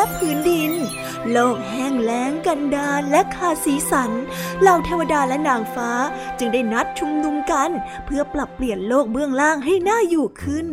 [0.02, 0.72] และพื้นดิน
[1.32, 4.12] โลกแห้งแล้งกันดารและขาดสีสัน
[4.62, 5.92] เหล่าเทวดาและนางฟ้า
[6.40, 7.70] จึงได้นัดชุมนุมกัน
[8.06, 10.66] เพื่อปรับเปลี่ยนโลกเบื้องล่างให้น่าอยู่ขึ้น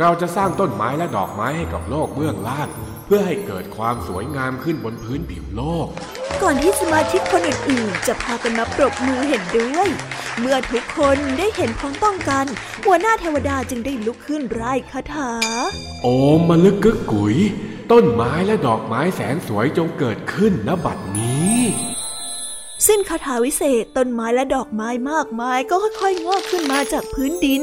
[0.00, 2.68] เราจะสร้างต้นไม้และดอกไม้ให้กับโลกเบื้องล่าง
[3.06, 5.86] เพื่อให้เกิดความสวยงามขึ้นบนพื้นผิวโลก
[6.42, 9.88] ก่อนที่สมาชิกคนอื่นๆ จะพากันมาปรบมือเห็นด้วย
[10.40, 12.46] เมื่อทุกคนได้เห็นพ้องต้องกัน
[12.84, 15.30] หัวหน้าเทวดาจึงได้ลุกขึ้นไร้คาถา
[16.02, 17.36] โอมมลึกกึกกุย
[17.92, 21.58] ต้นไม้และดอกไม้แสนสวยจงเกิดขึ้นณบัดนี้
[22.86, 27.62] สิ้นคาถาวิเศษต้นไม้และดอกไม้มากมายก็ค่อยๆงอกขึ้นมาจากพื้นดิน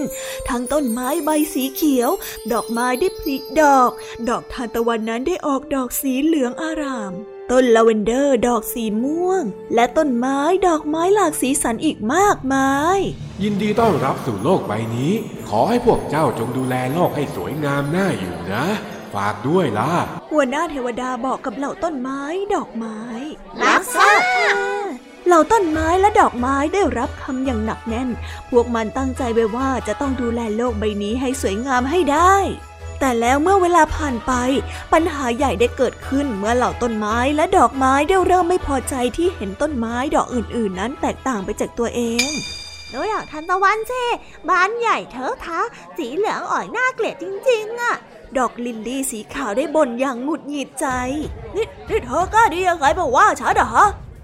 [0.50, 2.10] ทั้งต้นไม้ใบสีเขียว
[2.52, 3.92] ดอกไม้ได้ผลิดอก
[4.30, 7.14] ดอกทานตะวันนั้นได้ออกดอกสีเหลืองอาราม
[7.52, 9.44] ต้นลาเวนเดอร์ดอกสีม่วง
[9.76, 13.00] และต้นไม้ดอกไม้หลากสีสันอีกมากมาย
[13.44, 15.14] ยินดีต้อนรับสู่โลกใบนี้
[15.50, 18.66] ขอให้พวกเจ้าจงดูแลโลกให้สวยงามน่าอยู่นะ
[19.14, 19.92] ฝากด้วยล่ะ
[20.32, 22.22] หัวหน้าเทวดาบอกกับเหล่าต้นไม้
[22.56, 23.00] ดอกไม้
[23.62, 24.22] รับทราบ
[25.26, 28.10] เหล่าต้นไม้และดอกไม้ได้รับคำอย่างหนักแน่น
[28.50, 32.36] พวกมันตั้งใจไว้ว่าจะต้องดูแลโลกใบนี้ให้สวยงามให้ได้
[33.00, 34.34] แต่แล้วเมื่อเวลาผ่านไป
[34.94, 42.30] ปัญหาใหญ่ได้เกิดขึ้นเมื่อเหล่าต้นไม้และดอกไม้ได้เริ่มไม่พอใจที่เห็นต้นไม้ดอกอื่น ๆ นั้นแตกต่างไปจากตัวเอง
[42.92, 44.06] ดูดอกทานตะวันเช่
[44.50, 45.62] บานใหญ่เถอะทะ
[45.98, 47.96] สีเหลืองอ่อยน่าเกลียดจริงๆอะ
[48.38, 50.88] ดอกลิลลี่สีขาวได้บ่นอย่างหงุดหงิดใจ
[51.56, 53.72] นี่นี่เธอก็ดียังไงบอกว่าฉันเหรอ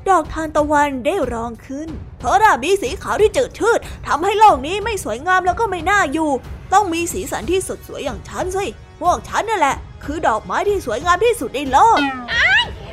[0.10, 1.90] ดอกทานตะวันได้ร้องขึ้น
[2.20, 6.30] เธอน่ะมีสีขาวที่จืดชืดทำให้โลกนี้ไม่สวยงามแล้วก็ไม่น่าอยู่
[6.74, 8.66] ต้องมีสีสันที่สดสวยอย่างฉันสิ
[9.02, 12.00] พวกฉันนั่นแหละ คือดอกไม้ที่สวยงามที่สุดในโลก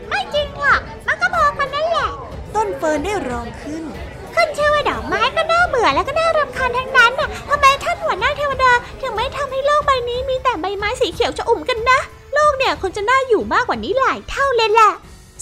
[0.09, 2.11] ไม่จริงหรอกมันก็พอกันนั่นแหละ
[2.55, 3.83] ต้นเฟิร์นได้ร้องขึ้น
[4.35, 5.24] ขึ้นชื่อว่าดอกไม้ก็น่า
[5.75, 11.99] เบื่อแล้วก็น่ารำคาญทั้งนั้นน่ะทำไมท่านหัวหน้าเทวดาถึงไม่ทำให้โลกใบนี้มีแต่ใบไม้สีเขียวชอุ่มกันนะ
[12.35, 14.91] โลกเนี่ยคงจะน่าอยู่มากกว่านี้หลายเท่าเลยแหละ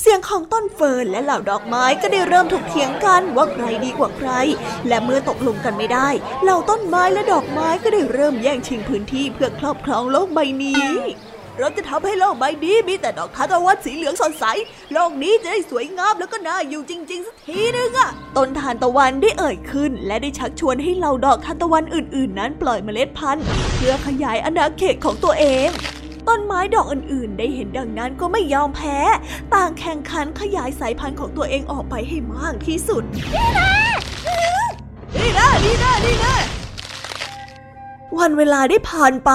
[0.01, 4.31] เสียงของต้นเฟิร์นและเหล่าดอกไม้ก็ได้เริ่มถกเถียงกันว่าใครดีกว่าใคร
[4.89, 6.09] และเมื่อตกลงกันไม่ได้
[6.43, 10.87] เหล่าต้นไม้และดอกไม้ก็ได้เริ่มแย่งชิงพื้นที่เพื่อครอบครองโลกใบนี้
[11.59, 14.45] เราจะทำให้โลกใบนี้มีแต่ดอกทานตะวันสีเหลืองสดใส
[14.93, 23.45] โลกนี้จะได้สวยงามแล้วก็น่าอยู่จริง ๆ สักทีนึงอะต้นทานตะวันได้เอ่ยขึ้น และได้ชักชวนให้เหล่าดอกทานตะวันอื่น ๆ นั้นปล่อยเมล็ดพันธุ์
[23.77, 25.69] เพื่อขยายอาณาเขตของตัวเอง
[26.29, 28.99] ต้นไม้ดอกอื่นๆ ได้เห็นดังนั้นก็ไม่ยอมแพ้
[29.55, 33.03] ต่างแข่งขันขยายสายพันธุ์ของตัวเองออกไปให้มากที่สุด
[33.35, 33.71] นี่นะ
[35.17, 36.62] นี่นะนี่นะนี่นะ
[38.19, 39.33] วันเวลาได้ผ่านไป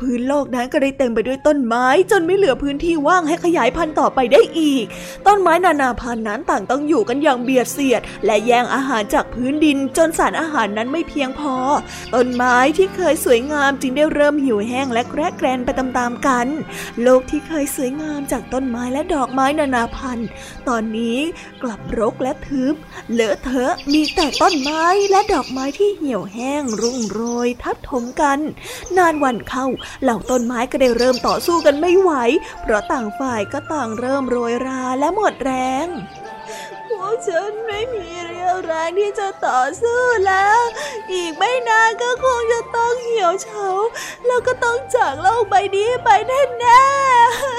[0.00, 4.84] พื้นโลกนั้นก็ได้เต็มไปด้วยต้นไม้ จนไม่เหลือพื้นที่ว่างให้ขยายพันธุ์ต่อไปได้อีก
[5.26, 11.54] ต้นไม้นานาพันธุ์นั้นต่างต้องอยู่กันอย่างเบียดเสียด และแย่งอาหารจากพื้นดิน จนสารอาหารนั้นไม่เพียงพอ
[12.14, 16.46] ต้นไม้ที่เคยสวยงามจึงได้เริ่มหิวแห้งและแกรกแกรนไปตามๆกัน
[17.02, 20.28] โลกที่เคยสวยงามจากต้นไม้และดอกไม้นานาพันธุ์
[20.68, 21.18] ตอนนี้
[21.62, 22.74] กลับรกและทึบ
[23.12, 28.38] เลอะเทอะมีแต่ต้นไม้และดอกไม้ที่เหี่ยวแห้งรุ่งโรยทับถมกัน
[28.96, 29.66] นานวันเข้า
[30.02, 32.12] เหล่าต้นไม้ก็ได้เริ่มต่อสู้กันไม่ไหว
[32.62, 35.52] เพราะต่างฝ่ายก็ต่างเริ่มโรยราและหมดแร
[35.84, 35.86] ง
[36.88, 40.60] พวกฉันไม่มีเรี่ยวแรงที่จะต่อสู้แล้ว
[41.12, 43.66] อีกไม่นานก็คงจะต้องเหี่ยวเฉา
[44.26, 46.82] แล้วก็ต้องจากโลกใบนี้ไปแน่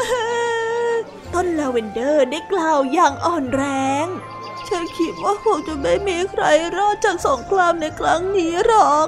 [0.09, 3.63] ๆต้นลาเวนเดอร์ได้กล่าวอย่างอ่อนแร
[4.05, 4.07] ง
[4.67, 6.43] ฉันคิดว่าคงจะไม่มีใคร
[6.75, 9.07] รอดจากสงครามในครั้งนี้หรอก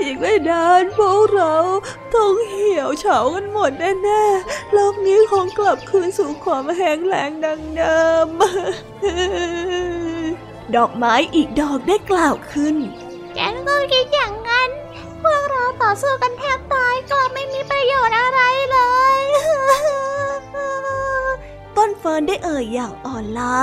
[0.00, 1.54] อีกไม่นานพวกเรา
[2.14, 3.70] ต้องเหี่ยวเฉากันหมด
[4.02, 8.28] แน่ๆโลกนี้คงกลับคืนสู่ความแห้งแล้งดังเดิม
[10.74, 12.76] ดอกไม้อีกดอกได้กล่าวขึ้น
[13.38, 14.70] ฉันก็คิดอย่างนั้น
[15.22, 18.78] พวกเราต่อสู้กันแทบตายกลับไม่มีประโยชน์อะไรเล
[19.16, 19.20] ย
[21.76, 23.58] ต้นเฟิร์นได้เอ่ยอย่างอ่อนล้า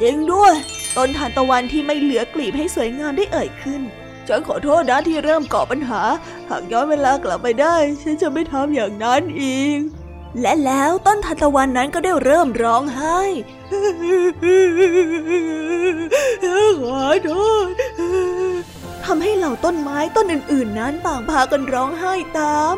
[0.00, 0.54] จริงด้วย
[0.96, 3.82] ต้นทานตะวันที่ไม่เหลือกลีบให้สวยงามได้เอ่ยขึ้น
[4.28, 6.02] ฉันขอโทษนะที่เริ่มก่อปัญหา
[6.50, 9.78] หากย้อนเวลากลับไปได้ ฉันจะไม่ทำอย่างนั้นอีก
[10.40, 13.20] และแล้วต้นทานตะวันนั้นก็ได้เริ่มร้องไห้
[16.82, 17.30] ขอโท
[17.66, 17.68] ษ
[19.04, 22.76] ทำให้เหล่าต้นไม้ต้นอื่น ๆ นั้นต่างพากันร้องไห้ตาม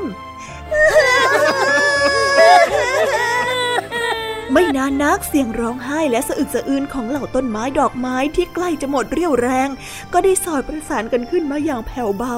[4.59, 9.69] ไม่นานนักเสียงร้องไห้และสะอึกสะอื้นของเหล่าต้นไม้ดอกไม้ที่ใกล้จะหมดเรี่ยวแรง
[10.13, 12.37] ก็ได้สอดประสานกันขึ้นมาอย่างแผ่วเบา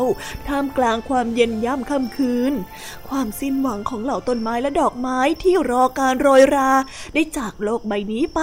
[0.48, 2.52] ท่ามกลางความเย็นย่ำค่ำคืน
[3.08, 6.70] ความสิ้นหวังของเหล่าต้นไม้และดอกไม้ที่รอการโรยรา
[7.14, 8.40] ได้จากโลกใบนี้ไป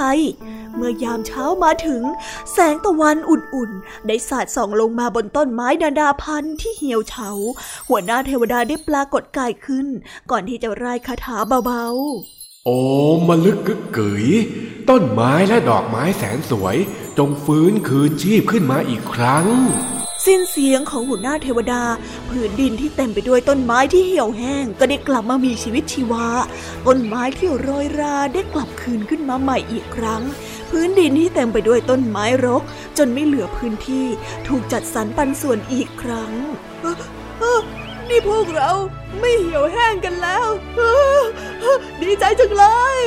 [0.75, 2.03] เมื่อยามเช้ามาถึง
[2.51, 7.29] แสงตะวันอุ่นๆ ได้สาดส่องลงมาบนต้นไม้นานาพันธุ์ที่เหี่ยวเฉา
[7.89, 9.87] หัวหน้าเทวดาได้ปรากฏกายขึ้น
[10.31, 12.34] ก่อนที่จะร่ายคาถาเบาๆ
[12.67, 12.81] โอ้
[13.27, 14.27] มลึกกึกกึ๋ย
[14.89, 16.77] ต้นไม้และดอกไม้แสนสวย
[17.17, 19.45] จงฟื้นคืนชีพขึ้นมาอีกครั้ง
[20.25, 21.83] สิ้นเสียงของหัวหน้าเทวดา
[22.29, 26.27] ผืนดินที่เต็มไปด้วยต้นไม้ที่เหี่ยวแห้ง ก็ได้กลับมามีชีวิตชีวา
[26.87, 30.21] ต้นไม้ที่โรยราได้กลับคืนขึ้นมาใหม่อีกครั้ง
[30.69, 32.63] พื้นดินที่เต็มไปด้วยต้นไม้รก
[32.97, 34.05] จนไม่เหลือพื้นที่
[34.47, 36.31] ถูกจัดสรรปันส่วนอีกครั้ง
[38.09, 38.71] นี่พวกเรา
[39.19, 40.47] ไม่เหี่ยวแห้งกันแล้ว
[42.01, 42.65] ดีใจจังเล
[42.97, 42.99] ย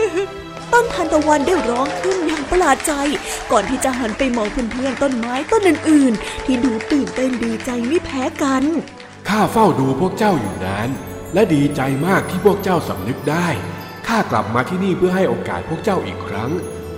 [0.73, 2.93] ต้นทานตะวันได้ร้องขึ้นอย่างประหลาดใจ
[3.51, 8.65] ก่อนที่จะหันไปมองเพื่อนๆต้นไม้ต้นอื่นๆ ที่ดูตื่นเต้นดีใจไม่แพ้กัน
[9.29, 10.89] ข้าเฝ้าดูพวกเจ้าอยู่นาน
[11.35, 13.49] และดีใจมากที่พวกเจ้าสำนึกได้
[14.07, 16.51] ข้ากลับมาที่นี่เพื่อให้โอกาสพวกเจ้าอีกครั้ง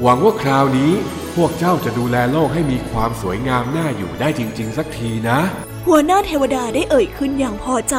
[0.03, 0.93] หวังว่าคราวนี้
[1.37, 5.41] พวกเจ้าจะดูแลโลกให้มีความสวยงามน่าอยู่ได้จริง ๆ สักทีนะ
[5.87, 7.97] หัวหน้าเทวดาได้เอ่ยขึ้นอย่างพอใจ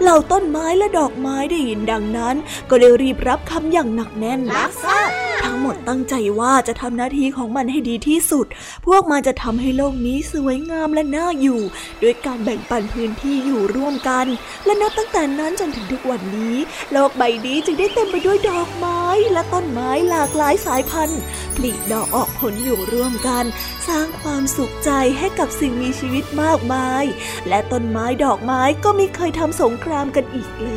[0.00, 2.36] เหล่าต้นไม้และดอกไม้ได้ยินดังนั้น
[2.70, 4.98] ก็เลยรีบรับคำอย่างหนักแน่นรักษา
[5.46, 8.46] ทั้งหมดตั้งใจว่าจะทำหน้าที่ของมันให้ดีที่สุด
[8.86, 11.60] พวกมันจะทำให้โลกนี้สวยงามและน่าอยู่
[12.00, 14.26] โดยการแบ่งปันพื้นที่อยู่ร่วมกัน
[14.64, 16.56] และนับตั้งแต่นั้นจนถึงทุกวันนี้
[16.92, 21.20] โลกใบนี้จึงได้เต็มไปด้วยดอกไม้และต้นไม้หลากหลายสายพันธุ์
[21.56, 23.44] ผลิดอกออกผลอยู่ร่วมกัน
[23.88, 27.04] สร้างความสุขใจให้กับสิ่งมีชีวิตมากมาย
[27.48, 30.70] และต้นไม้ดอกไม้ก็ไม่เคยทำสงครามกันอีกเล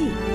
[0.00, 0.25] ย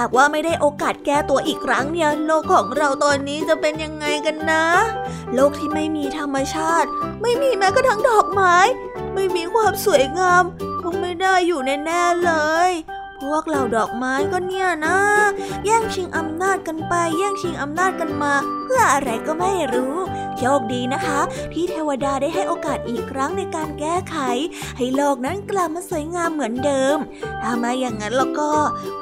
[0.00, 4.64] าหากว่าไม่ได้โอกาสแก้ตัวอีกครั้งเนี่ยโลกของเราตอนนี้จะเป็นยังไงกันนะ
[5.34, 6.88] โลกที่ไม่มีธรรมชาติ
[7.22, 8.56] ไม่มีแม้กระทั่งดอกไม้
[9.14, 10.44] ไม่มีความสวยงาม
[10.82, 12.32] คงไม่ได้อยู่แน่ๆเล
[12.68, 12.70] ย
[13.20, 14.98] พวกเหล่าดอกไม้ก็เนี่ยนะ
[15.64, 18.32] แย่งชิงอำนาจกันไป แย่งชิงอำนาจกันมา
[18.64, 19.96] เพื่ออะไรก็ไม่รู้
[20.40, 21.20] โชคดีนะคะ
[21.52, 24.16] ที่เทวดาได้ให้โอกาสอีกครั้งในการแก้ไข
[24.76, 26.96] ให้โลกนั้นกลับมาสวยงามเหมือนเดิม
[27.42, 28.50] ถ้าม่อย่างนั้นแล้วก็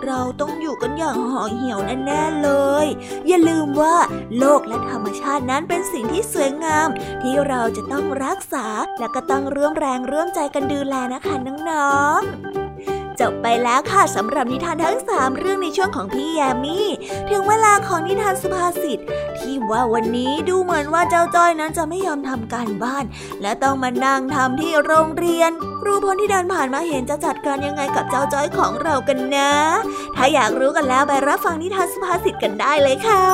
[0.05, 2.51] เราต้องอยู่กันอย่างห่อเหี่ยวแน่ๆเล
[2.85, 2.87] ย
[3.29, 3.97] อย่าลืมว่า
[4.39, 6.89] โลกและธรรมชาตินั้นเป็นสิ่งที่สวยงาม
[7.23, 8.67] ที่เราจะต้องรักษา
[8.99, 11.35] และก็ต้องร่วมแรงร่วมใจกันดูแลนะคะ
[11.71, 12.68] น้องๆ
[13.21, 16.87] จบไปแล้วค่ะสำหรับนิทานทั้งสามเรื่องในช่วงของพี่แยมี่
[17.31, 18.99] ถึงเวลาของนิทานสุภาษิต
[19.39, 23.05] ที่ว่าวันนี้ดูเหมือนว่าเจ้าจ้อยนั้นจะไม่ยอมทำการบ้าน
[23.43, 25.51] และต้องมานั่งทำที่โรงเรียน
[25.81, 29.53] ครูพลที่เดินผ่านมาเห็นจะจัดการยังไงกับเจ้าจ้อยของเรากันนะ
[30.17, 33.25] ถ้าอยากรู้กันแล้วไปรับฟังนิทานสุภาษิตกันได้เลยค่ะ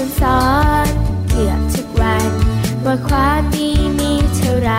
[0.00, 0.44] ฉันสอ
[0.86, 0.88] น
[1.30, 2.30] เกือบทุกวัน
[2.84, 4.72] ว่าความดีมีเท่าไร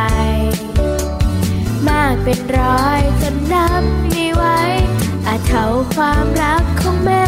[1.87, 4.43] มากเป็นร้อยจนนับไม่ไหว
[5.27, 5.65] อาจเท่า
[5.95, 7.27] ความรักของแม่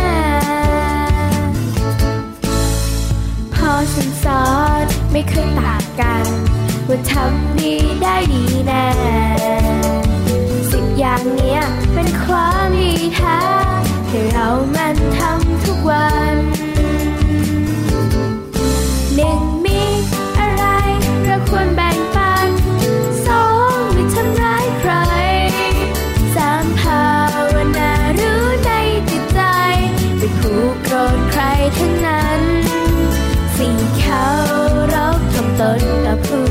[3.53, 4.45] พอฉันสอ
[4.83, 6.25] นไม่เคยต่างกัน
[6.87, 8.87] ว่าทำดีได้ดีแน่
[10.71, 11.61] สิบอย่างเนี้ย
[11.93, 13.39] เป็นความดีแท้
[14.07, 16.37] ให้เรามันทำทุกวัน
[36.11, 36.31] up.
[36.31, 36.50] Ooh.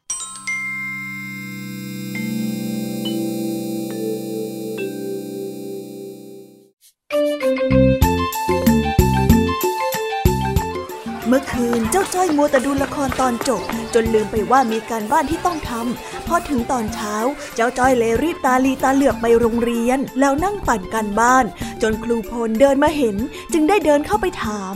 [12.41, 13.61] มัวแต่ดูละครตอนจบ
[13.93, 17.15] จนลืมไปว่ามีการบ้านที่ต้องทำพอถึงตอนเช้า
[17.55, 21.45] เจ้าจ้อยเลยรีบตาลีตาเหลือกไปโรงเรียน แล้วนั่งปั่นการบ้าน
[21.81, 23.17] จนครูพลเดินมาเห็น
[23.53, 24.75] จึงได้เดินเข้าไปถาม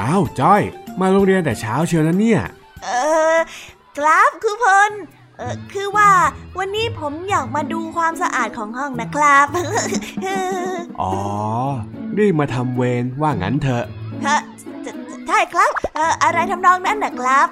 [0.00, 0.62] อ้าวจ้อย
[1.00, 2.40] มาโรงเรียนแต่เช้าเชียวนะเนี่ย
[2.84, 2.88] เอ
[3.34, 3.38] อ
[3.96, 4.90] ครับครูพล
[5.38, 6.10] เออคือว่า
[6.58, 9.46] วันนี้ผมอยากมาดูความสะอาดของห้องนะครับ
[11.00, 11.14] อ๋อ
[12.18, 13.84] รีบมาทำเวรว่างั้นเถอะ
[15.28, 17.48] ใช่ครับเอ่ออะไรทำนองนั้นนะครับ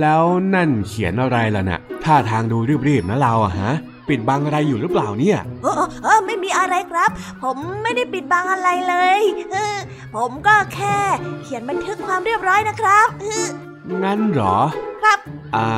[0.00, 3.72] แล้วนั่นเขียนอะไรล่ะนะ่ะท่าทางดูรีบๆนะเราอะฮะ
[4.08, 7.10] ปิดบังอะไรอยู่หรือเปล่าเนี่ยเออเออไม่มีอะไรครับ
[7.42, 9.20] ผมไม่ได้ปิดบังอะไรเลย
[10.16, 10.98] ผมก็แค่
[11.42, 13.06] เขียนบันทึกความเรียบร้อยนะครับ
[14.02, 14.58] งั้นเหรอ
[15.02, 15.18] ครับ
[15.56, 15.68] อ่า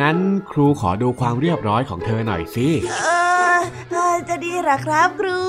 [0.00, 0.16] งั้น
[0.50, 2.68] ครูขอดูความเรียบร้อยของเธอหน่อยสิ
[3.02, 3.08] เอ
[3.54, 3.58] อ
[3.90, 5.40] เออจะดีเหรอครับครู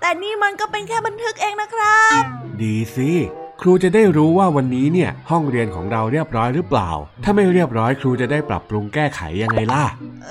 [0.00, 2.22] แต่นี่มันก็เป็นแค่บันทึกเองนะครับ
[2.62, 3.12] ดีสิ
[3.60, 6.90] ครูจะได้รู้ว่าวันนี้เนี่ยห้องเรียนของเราเรียบร้อยหรือเปล่า
[7.24, 9.84] ถ้าไม่เรียบร้อยครูจะได้ปรับปรุงแก้ไขยังไงล่ะ
[10.26, 10.30] เอ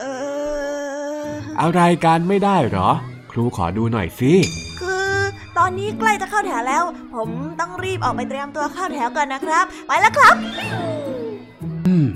[1.25, 1.27] อ
[1.61, 2.89] อะไรการไม่ได้เหรอ
[3.31, 4.33] ครูขอดูหน่อยสิ
[4.79, 5.09] คือ
[5.57, 6.83] ตอนนี้ใกล้จะเข้าแถวแล้ว
[7.15, 10.35] ผมต้องรีบออกไปเตรียมตัวเข้าแถวก่อนนะครับ ไปแล้วครับ
[11.87, 12.07] อืม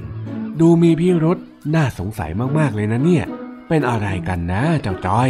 [0.59, 1.37] ดูมีพิรุษ
[1.75, 3.25] น่าสงสัยมากๆเลยนะเนี่ย
[3.69, 5.29] เป็นอะไรกันนะเจ้าจ้อย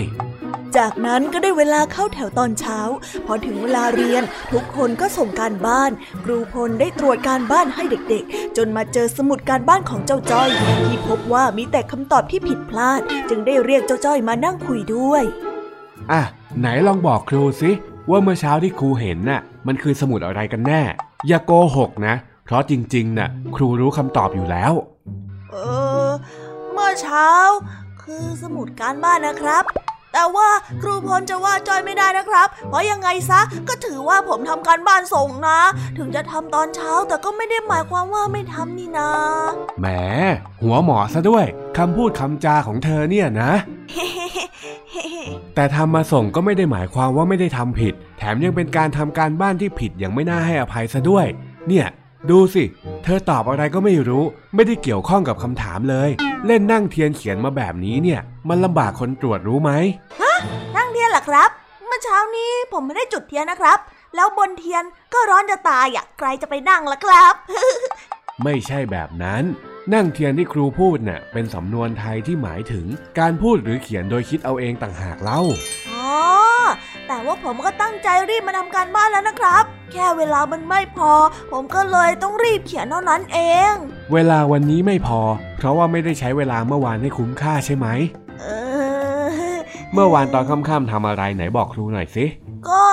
[0.77, 2.79] จากนั้นก็ได้เวลาเข้าแถวตอนเช้า
[3.25, 5.91] พอถึงเวลาเรียน ทุกคนก็ส่งการบ้าน
[6.23, 10.49] ครูพลได้ตรวจการบ้านให้เด็กๆ จนมาเจอสมุดการบ้านของเจ้าจ้อย
[10.85, 12.99] ที่พบว่ามีแต่คำตอบที่ผิดพลาด
[13.29, 15.23] จึงได้เรียกเจ้าจ้อยมานั่งคุยด้วย
[16.11, 16.21] อะ
[16.59, 17.71] ไหนลองบอกครูสิ
[18.09, 20.81] ว่าเมื่อเช้าที่ครูเห็นน่ะ มันคือสมุดอะไรกันแน่
[21.27, 22.15] อย่าโกหกนะ
[22.45, 24.73] เพราะจริงๆ น่ะ ครูรู้คำตอบอยู่แล้ว
[25.51, 25.57] เอ
[26.07, 26.09] อ
[26.71, 27.29] เมื่อเช้า
[28.03, 29.65] คือสมุดการบ้านนะครับ
[30.13, 30.49] แต่ว่า
[30.81, 35.59] ครูพลจะว่าจอยไม่ได้นะครับ เพราะยังไงซะก็ถือว่าผมทำการบ้านส่งนะ
[35.97, 39.11] ถึงจะทำตอนเช้าแต่ก็ไม่ได้หมายความว่าไม่ทำนี่นะ
[39.79, 39.87] แหม
[40.61, 41.45] หัวหมอซะด้วย
[41.77, 43.51] คำพูดคำจาของเธอเนี่ยนะ
[45.55, 51.25] แต่ทำมาส่งก็ไม่ได้หมายความว่าไม่ได้ทำผิด แถมยังเป็นการทำการบ้านที่ผิดอย่างไม่น่าให้อภัยซะด้วย
[51.67, 51.87] เนี่ย
[52.29, 52.63] ดูสิ
[53.03, 54.23] เธอตอบอะไรก็ไม่รู้
[54.55, 56.09] ไม่ได้เกี่ยวข้องกับคำถามเลย
[56.45, 59.71] เล่นนั่งเทียนเขียนมาแบบนี้เนี่ย มันลำบากคนตรวจรู้ไหม
[60.75, 61.49] นั่งเทียนเหรอครับ
[61.87, 63.79] เมื่อเช้านี้ผมไม่ได้จุดเทียนนะครับ
[64.15, 67.33] แล้วบนเทียนก็ร้อนจะตายอะใครจะไปนั่งล่ะครับ
[68.43, 69.43] ไม่ใช่แบบนั้น
[69.93, 72.85] นั่งเทียนที่ครูพูดน่ะเป็นสำนวนไทยที่หมายถึง
[73.19, 75.41] การพูดหรือเขียนโดยคิดเอาเองต่างหากเล่า
[75.91, 76.13] อ๋อ
[77.07, 81.11] แต่ว่าผมก็ตั้งใจรีบมาทำการบ้านแล้วนะครับ แค่เวลามันไม่พอ
[81.51, 83.39] ผมก็เลยต้องรีบเขียนเท่านั้นเอ
[83.71, 83.73] ง
[84.13, 85.19] เวลาวันนี้ไม่พอ
[85.57, 87.87] เพราะว่าไม่ได้ใช้เวลาเมื่อวานให้คุ้มค่าใช่ไหม
[88.41, 88.45] เอ
[89.53, 89.55] อ
[89.93, 92.25] เมื่อวานตอนค่ำๆทำอะไรไหนบอกครูหน่อยสิ
[92.69, 92.83] ก็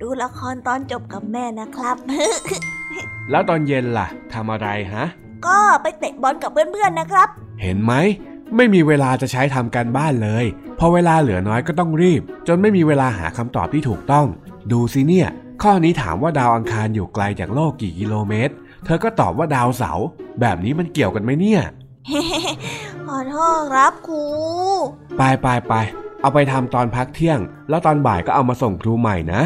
[0.00, 1.96] ดูละครตอนจบกับแม่นะครับ
[3.30, 5.06] แล้วตอนเย็นล่ะทำอะไรฮะ
[5.46, 7.28] ก็ไปเตะบอลกับเพื่อนๆนะครับ
[7.62, 7.92] เห็นไหม
[8.56, 10.44] ไม่มีเวลาจะใช้ทำการบ้านเลย
[10.78, 14.26] พอเวลาเหลือน้อยก็ต้องรีบ จนไม่มีเวลาหาคำตอบที่ถูกต้อง
[14.72, 15.28] ดูสิเนี่ย
[15.62, 20.06] ข้อนี้ถามว่าดาวอังคารอยู่ไกลจากโลกกี่กิโลเมตร เธอก็ตอบว่าดาวเสาร์
[20.40, 21.62] แบบนี้มันเกี่ยวกันไหมเนี่ย
[23.06, 24.24] ขอโทษครับครู
[25.18, 25.74] ไปไปไป
[26.20, 27.38] เอาไปทำตอนพักเที่ยง
[27.68, 29.42] แล้วตอนบ่ายก็เอามาส่งครูใหม่นะ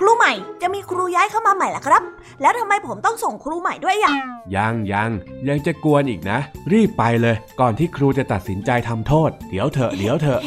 [0.00, 0.32] ครูใหม่
[0.62, 2.02] จะมีครูย้ายเข้ามาใหม่ล่ะครับ
[2.40, 4.14] แล้วทำไมผมต้องส่งครูใหม่ด้วยอะ
[4.56, 5.10] ยังยัง
[5.48, 6.38] ยังจะกวนอีกนะ
[6.72, 10.40] รีบไปเลย ก่อนที่ครูจะตัดสินใจทำโทษ เดี๋ยวเถอะเดี๋ยวเถอะ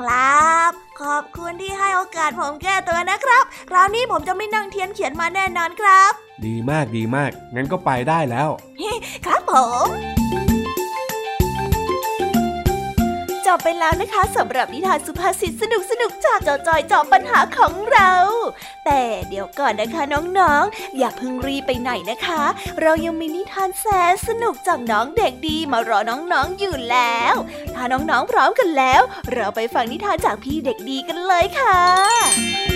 [0.00, 6.12] ครับ ขอบคุณที่ให้โอกาสผมแก้ตัวนะครับ คราวนี้ผมจะไม่นั่งเทียนเขียนมาแน่นอนครับ
[6.46, 8.48] ดีมากดีมากงั้นก็ไปได้แล้ว
[9.24, 9.52] ครับผ
[9.86, 10.47] ม
[13.48, 18.12] จบไปแล้วนะคะสำหรับนิทานสุภาษิตสนุกสนุกจากจอจอยจอบปัญหาของเรา
[18.84, 22.42] แต่เดี๋ยวก่อนนะคะน้องๆอย่าเพิ่งรีบไปไหนนะคะ
[22.82, 27.34] เรายังมีนิทานแสนสนุกจากน้องเด็กดีมารอน้องๆอยู่แล้ว
[27.74, 32.67] ถ้าน้องๆพร้อมกันแล้ว เราไปฟังนิทานจากพี่เด็กดีกันเลยค่ะ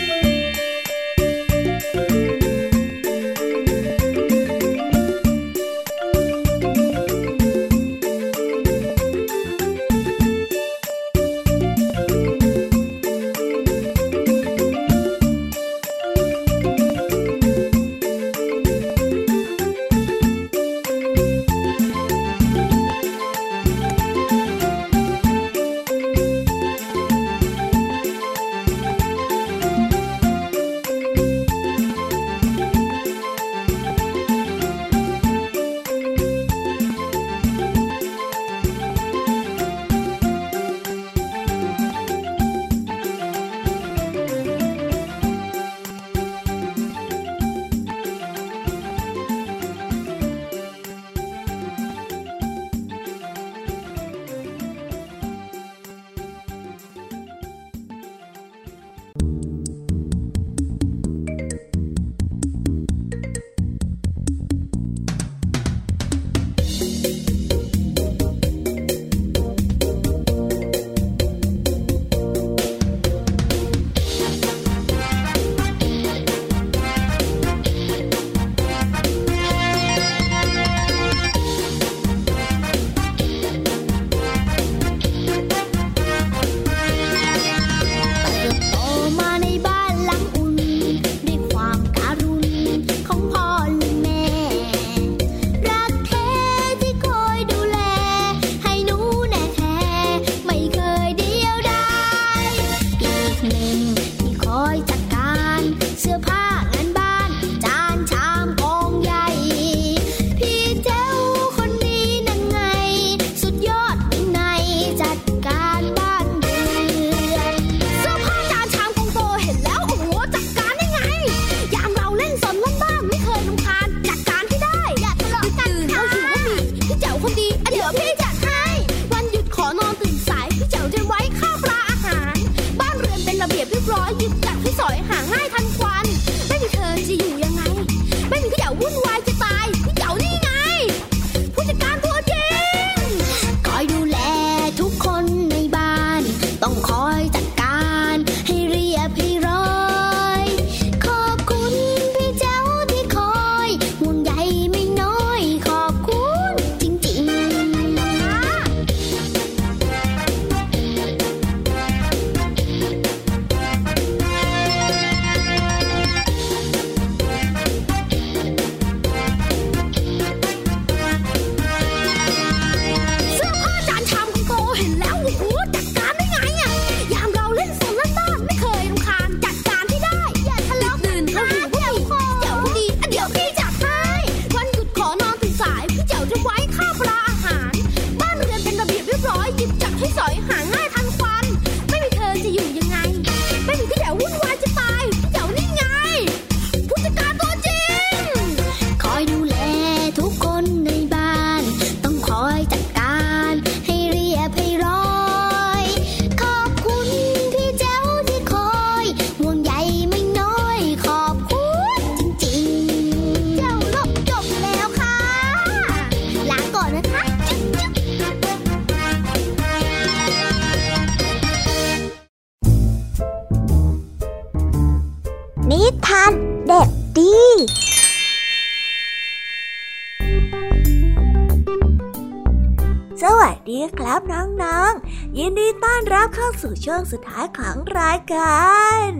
[236.73, 238.63] สู่ช่วงสุดท้ายของรายกา
[239.07, 239.11] ร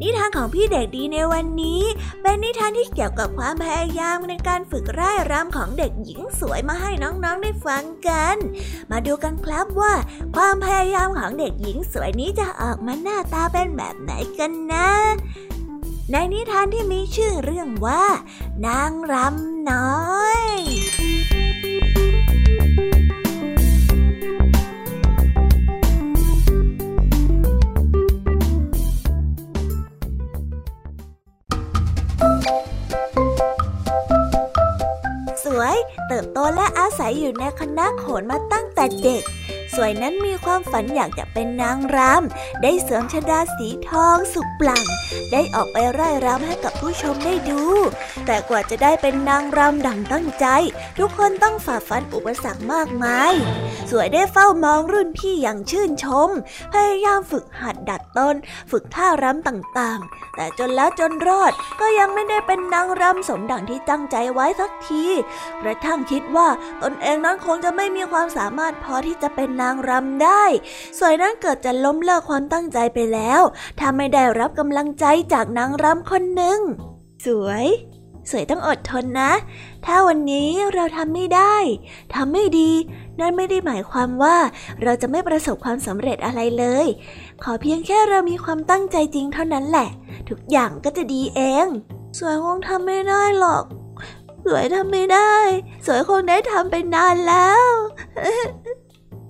[0.00, 1.82] นิทานของพี่เด็กดีในวันนี้
[2.22, 8.36] เป็นนิทานที่เกี่ยวกับความพยายามในการฝึกร่ายรำของเด็กหญิงสวยมาให้น้องๆได้ฟังกัน
[8.90, 9.94] มาดูกันครับว่า
[10.36, 14.90] ความพยายามของเด็กหญิงสวยนี้จะออกมาหน้าตาเป็นแบบไหนกันนะ
[16.12, 18.04] ในนิทานที่มีชื่อเรื่องว่า
[18.66, 20.46] นางรำน้อย
[35.60, 35.74] วย
[36.08, 39.22] เติบโตและอาศัยอยู่ในคณะโขนมาตั้งแต่เด็ก
[39.76, 44.84] สวยนั้นมีความฝันอยากจะเป็นนางรำได้สวมชดาสีทองสุกปลั่ง
[45.32, 47.62] ได้ออกไปร่ายรำให้กับผู้ชมได้ดู
[48.26, 50.46] แต่กว่าจะได้เป็นนางรำดังตั้งใจ
[50.98, 53.32] ทุกคนต้องฝ่าฟันอุปสรรคมากมาย
[53.90, 56.30] สวยได้เฝ้ามองรุ่นพี่อย่างชื่นชม
[56.72, 58.34] พยายามฝึกหัดดัดตน
[58.70, 65.04] ฝึกท่ารำต่างๆ แต่จนแล้วจนรอดก็ยังไม่ได้เป็นนางรำสมดังที่ตั้งใจไว้สักที
[65.62, 66.48] กระทั่งคิดว่า
[66.82, 70.42] ตนเองนั้นคงจะไม่มีความสามารถพอที่จะเป็นนางางรำได้
[70.98, 73.40] สวยนั้นเกิดจะล้มเลิกความตั้งใจไปแล้ว
[73.78, 76.58] ถ้าไม่ได้รับกำลังใจจากนางรำคนหนึ่ง
[77.26, 77.66] สวย
[78.30, 79.32] สวยต้องอดทนนะ
[79.86, 81.54] ถ้าวันนี้เราทำไม่ได้
[82.14, 82.70] ทำไม่ดี
[83.20, 84.36] นั่นไม่ได้หมายความว่า
[84.82, 86.86] เราจะไม่ประสบความสำเร็จอะไรเลย
[87.42, 89.88] ขอเพียงแค่เรามีความตั้งใจจริงเท่านั้นแหละ
[90.28, 91.66] ทุกอย่างก็จะดีเอง
[92.18, 93.64] สวยคงทำไม่ได้หรอก
[94.44, 95.32] สวยทำไม่ได้
[95.86, 97.68] สวยคงได้ทำไปนานแล้ว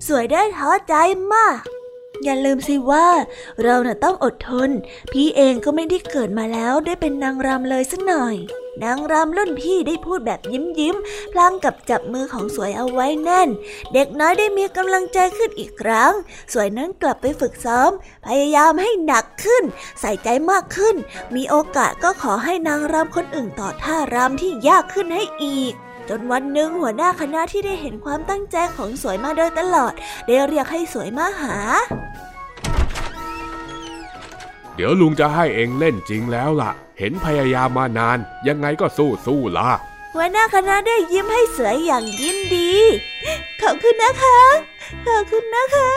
[0.05, 0.93] สวยได้ท้อใจ
[1.33, 1.59] มาก
[2.23, 3.07] อย่าลืมสิว่า
[3.63, 4.69] เราน่ะต้องอดทน
[5.11, 8.35] พี่เองก็ไม่ได้เกิดมาแล้วได้เป็นนางรำเลยสักหน่อย
[8.83, 10.95] นางรำรุ่นพี่ได้พูดแบบยิ้มยิ้ม
[11.31, 13.49] พลางกับจับมือของสวยเอาไว้แน่น
[13.93, 16.11] เด็กน้อยได้มีกำลังใจขึ้นอีกครั้ง
[16.53, 17.91] สวยนั้นกลับไปฝึกซ้อม
[18.25, 19.63] พยายามให้หนักขึ้น
[20.01, 20.95] ใส่ใจมากขึ้น
[21.35, 25.73] มีโอกาสก็ขอให้นางรำคนอื่นต่อท่ารำที่ยากขึ้นให้อีก
[26.09, 29.93] จนวันหนึ่งหัวหน้าคณะที่ได้เห็นความตั้งใจของสวยมาโดยตลอด
[30.25, 31.57] ได้เรียกให้สวยมาหา
[34.75, 39.69] เดี๋ยวลุงจะให้เองเล่นจริงแล้วล่ะ เห็นพยายามมานาน ยังไงก็สู้สู้ๆล่ะ
[40.13, 42.71] หัวหน้าคณะได้ยิ้มให้สวยอย่างยินดี
[43.61, 44.39] ขอบคุณนะคะ
[45.07, 45.89] ขอบคุณนะคะ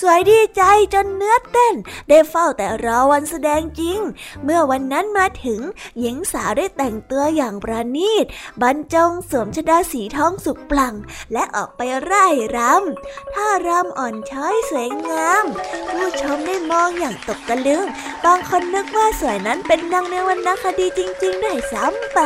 [0.00, 0.62] สวยดีใจ
[0.94, 1.74] จนเนื้อเต้น
[2.08, 3.98] ได้เฝ้าแต่รอวันแสดงจริง
[4.44, 5.60] เมื่อวันนั้นมาถึง
[5.98, 8.26] หญิงสาวได้แต่งตัวอย่างประณีต
[8.62, 10.94] บรรจงสวมชดาสีทองสุกปลั่ง
[11.32, 12.26] และออกไปไร่
[12.56, 15.44] รำท่ารำอ่อนช้อยสวยงาม
[15.90, 17.86] ผู้ชมได้มองอย่างตกตะลึง
[18.24, 22.20] บางคนนึกว่าสวยนั้นเป็นนางในวรรณคดีจริง ๆ ได้ซ้ำไป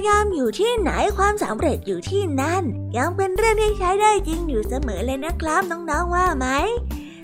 [0.00, 2.64] ยายามอยู่ที่ไหนความสำเร็จอยู่ที่นั่น
[2.96, 6.46] ยังเป็นเรื่องที่ใช้ได้จริงอยู่เสมอเลยนะครับน้องๆว่าไหม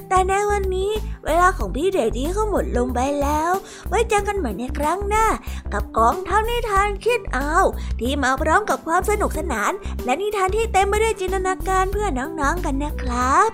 [0.08, 0.90] แต่ในวันนี้
[1.24, 3.52] เวลาของพี่เด็กดีก็หมดลงไปแล้ว
[3.88, 5.26] ไว้เจอกันใหม่ในครั้งหน้า
[5.72, 7.54] กับกองทัพนิทานคิดเอา
[8.00, 9.72] ที่มาพร้อมกับความสนุกสนาน
[10.04, 13.50] และนิทานที่เต็มไปด้วยจินตนาการเพื่อน้องๆกันนะครับ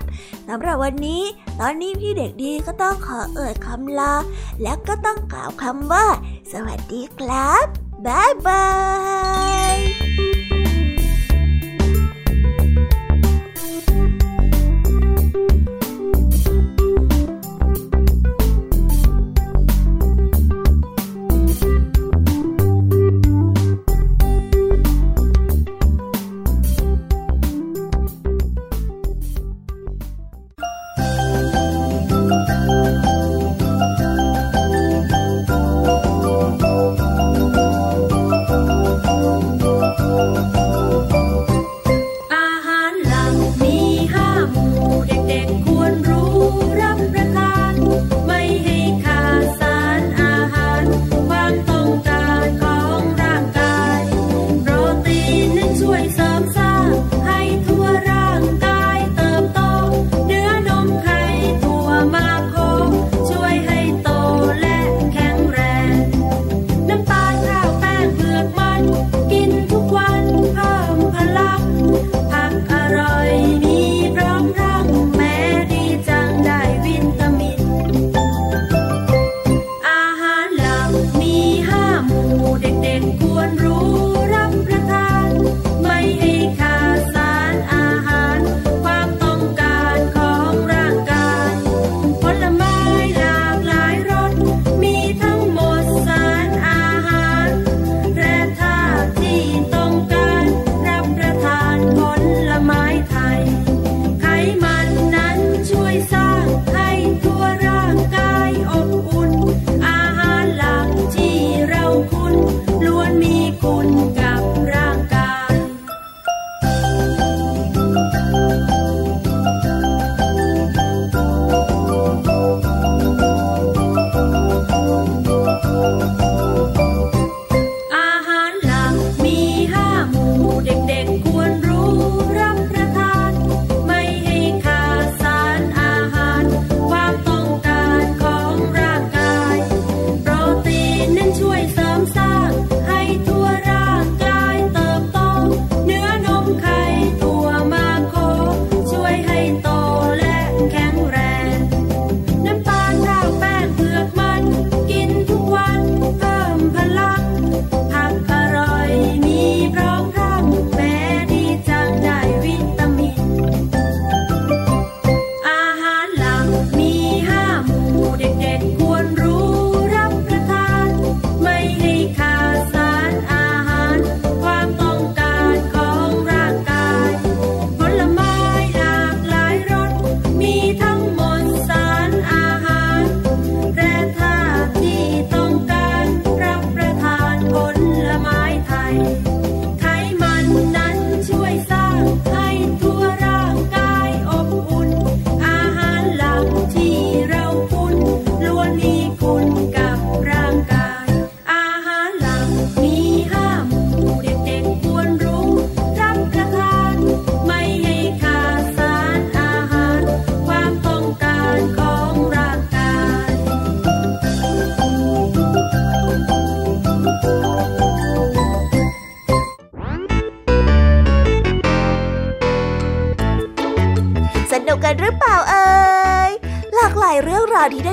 [0.47, 1.23] สำหรับวันนี้
[1.59, 4.13] ตอนนี้พี่เด็กดีก็ต้องขอเอ่ยคำลา
[4.61, 6.05] และก็ต้องกล่าวคำว่า
[6.51, 10.02] สวัสดีครับ บ๊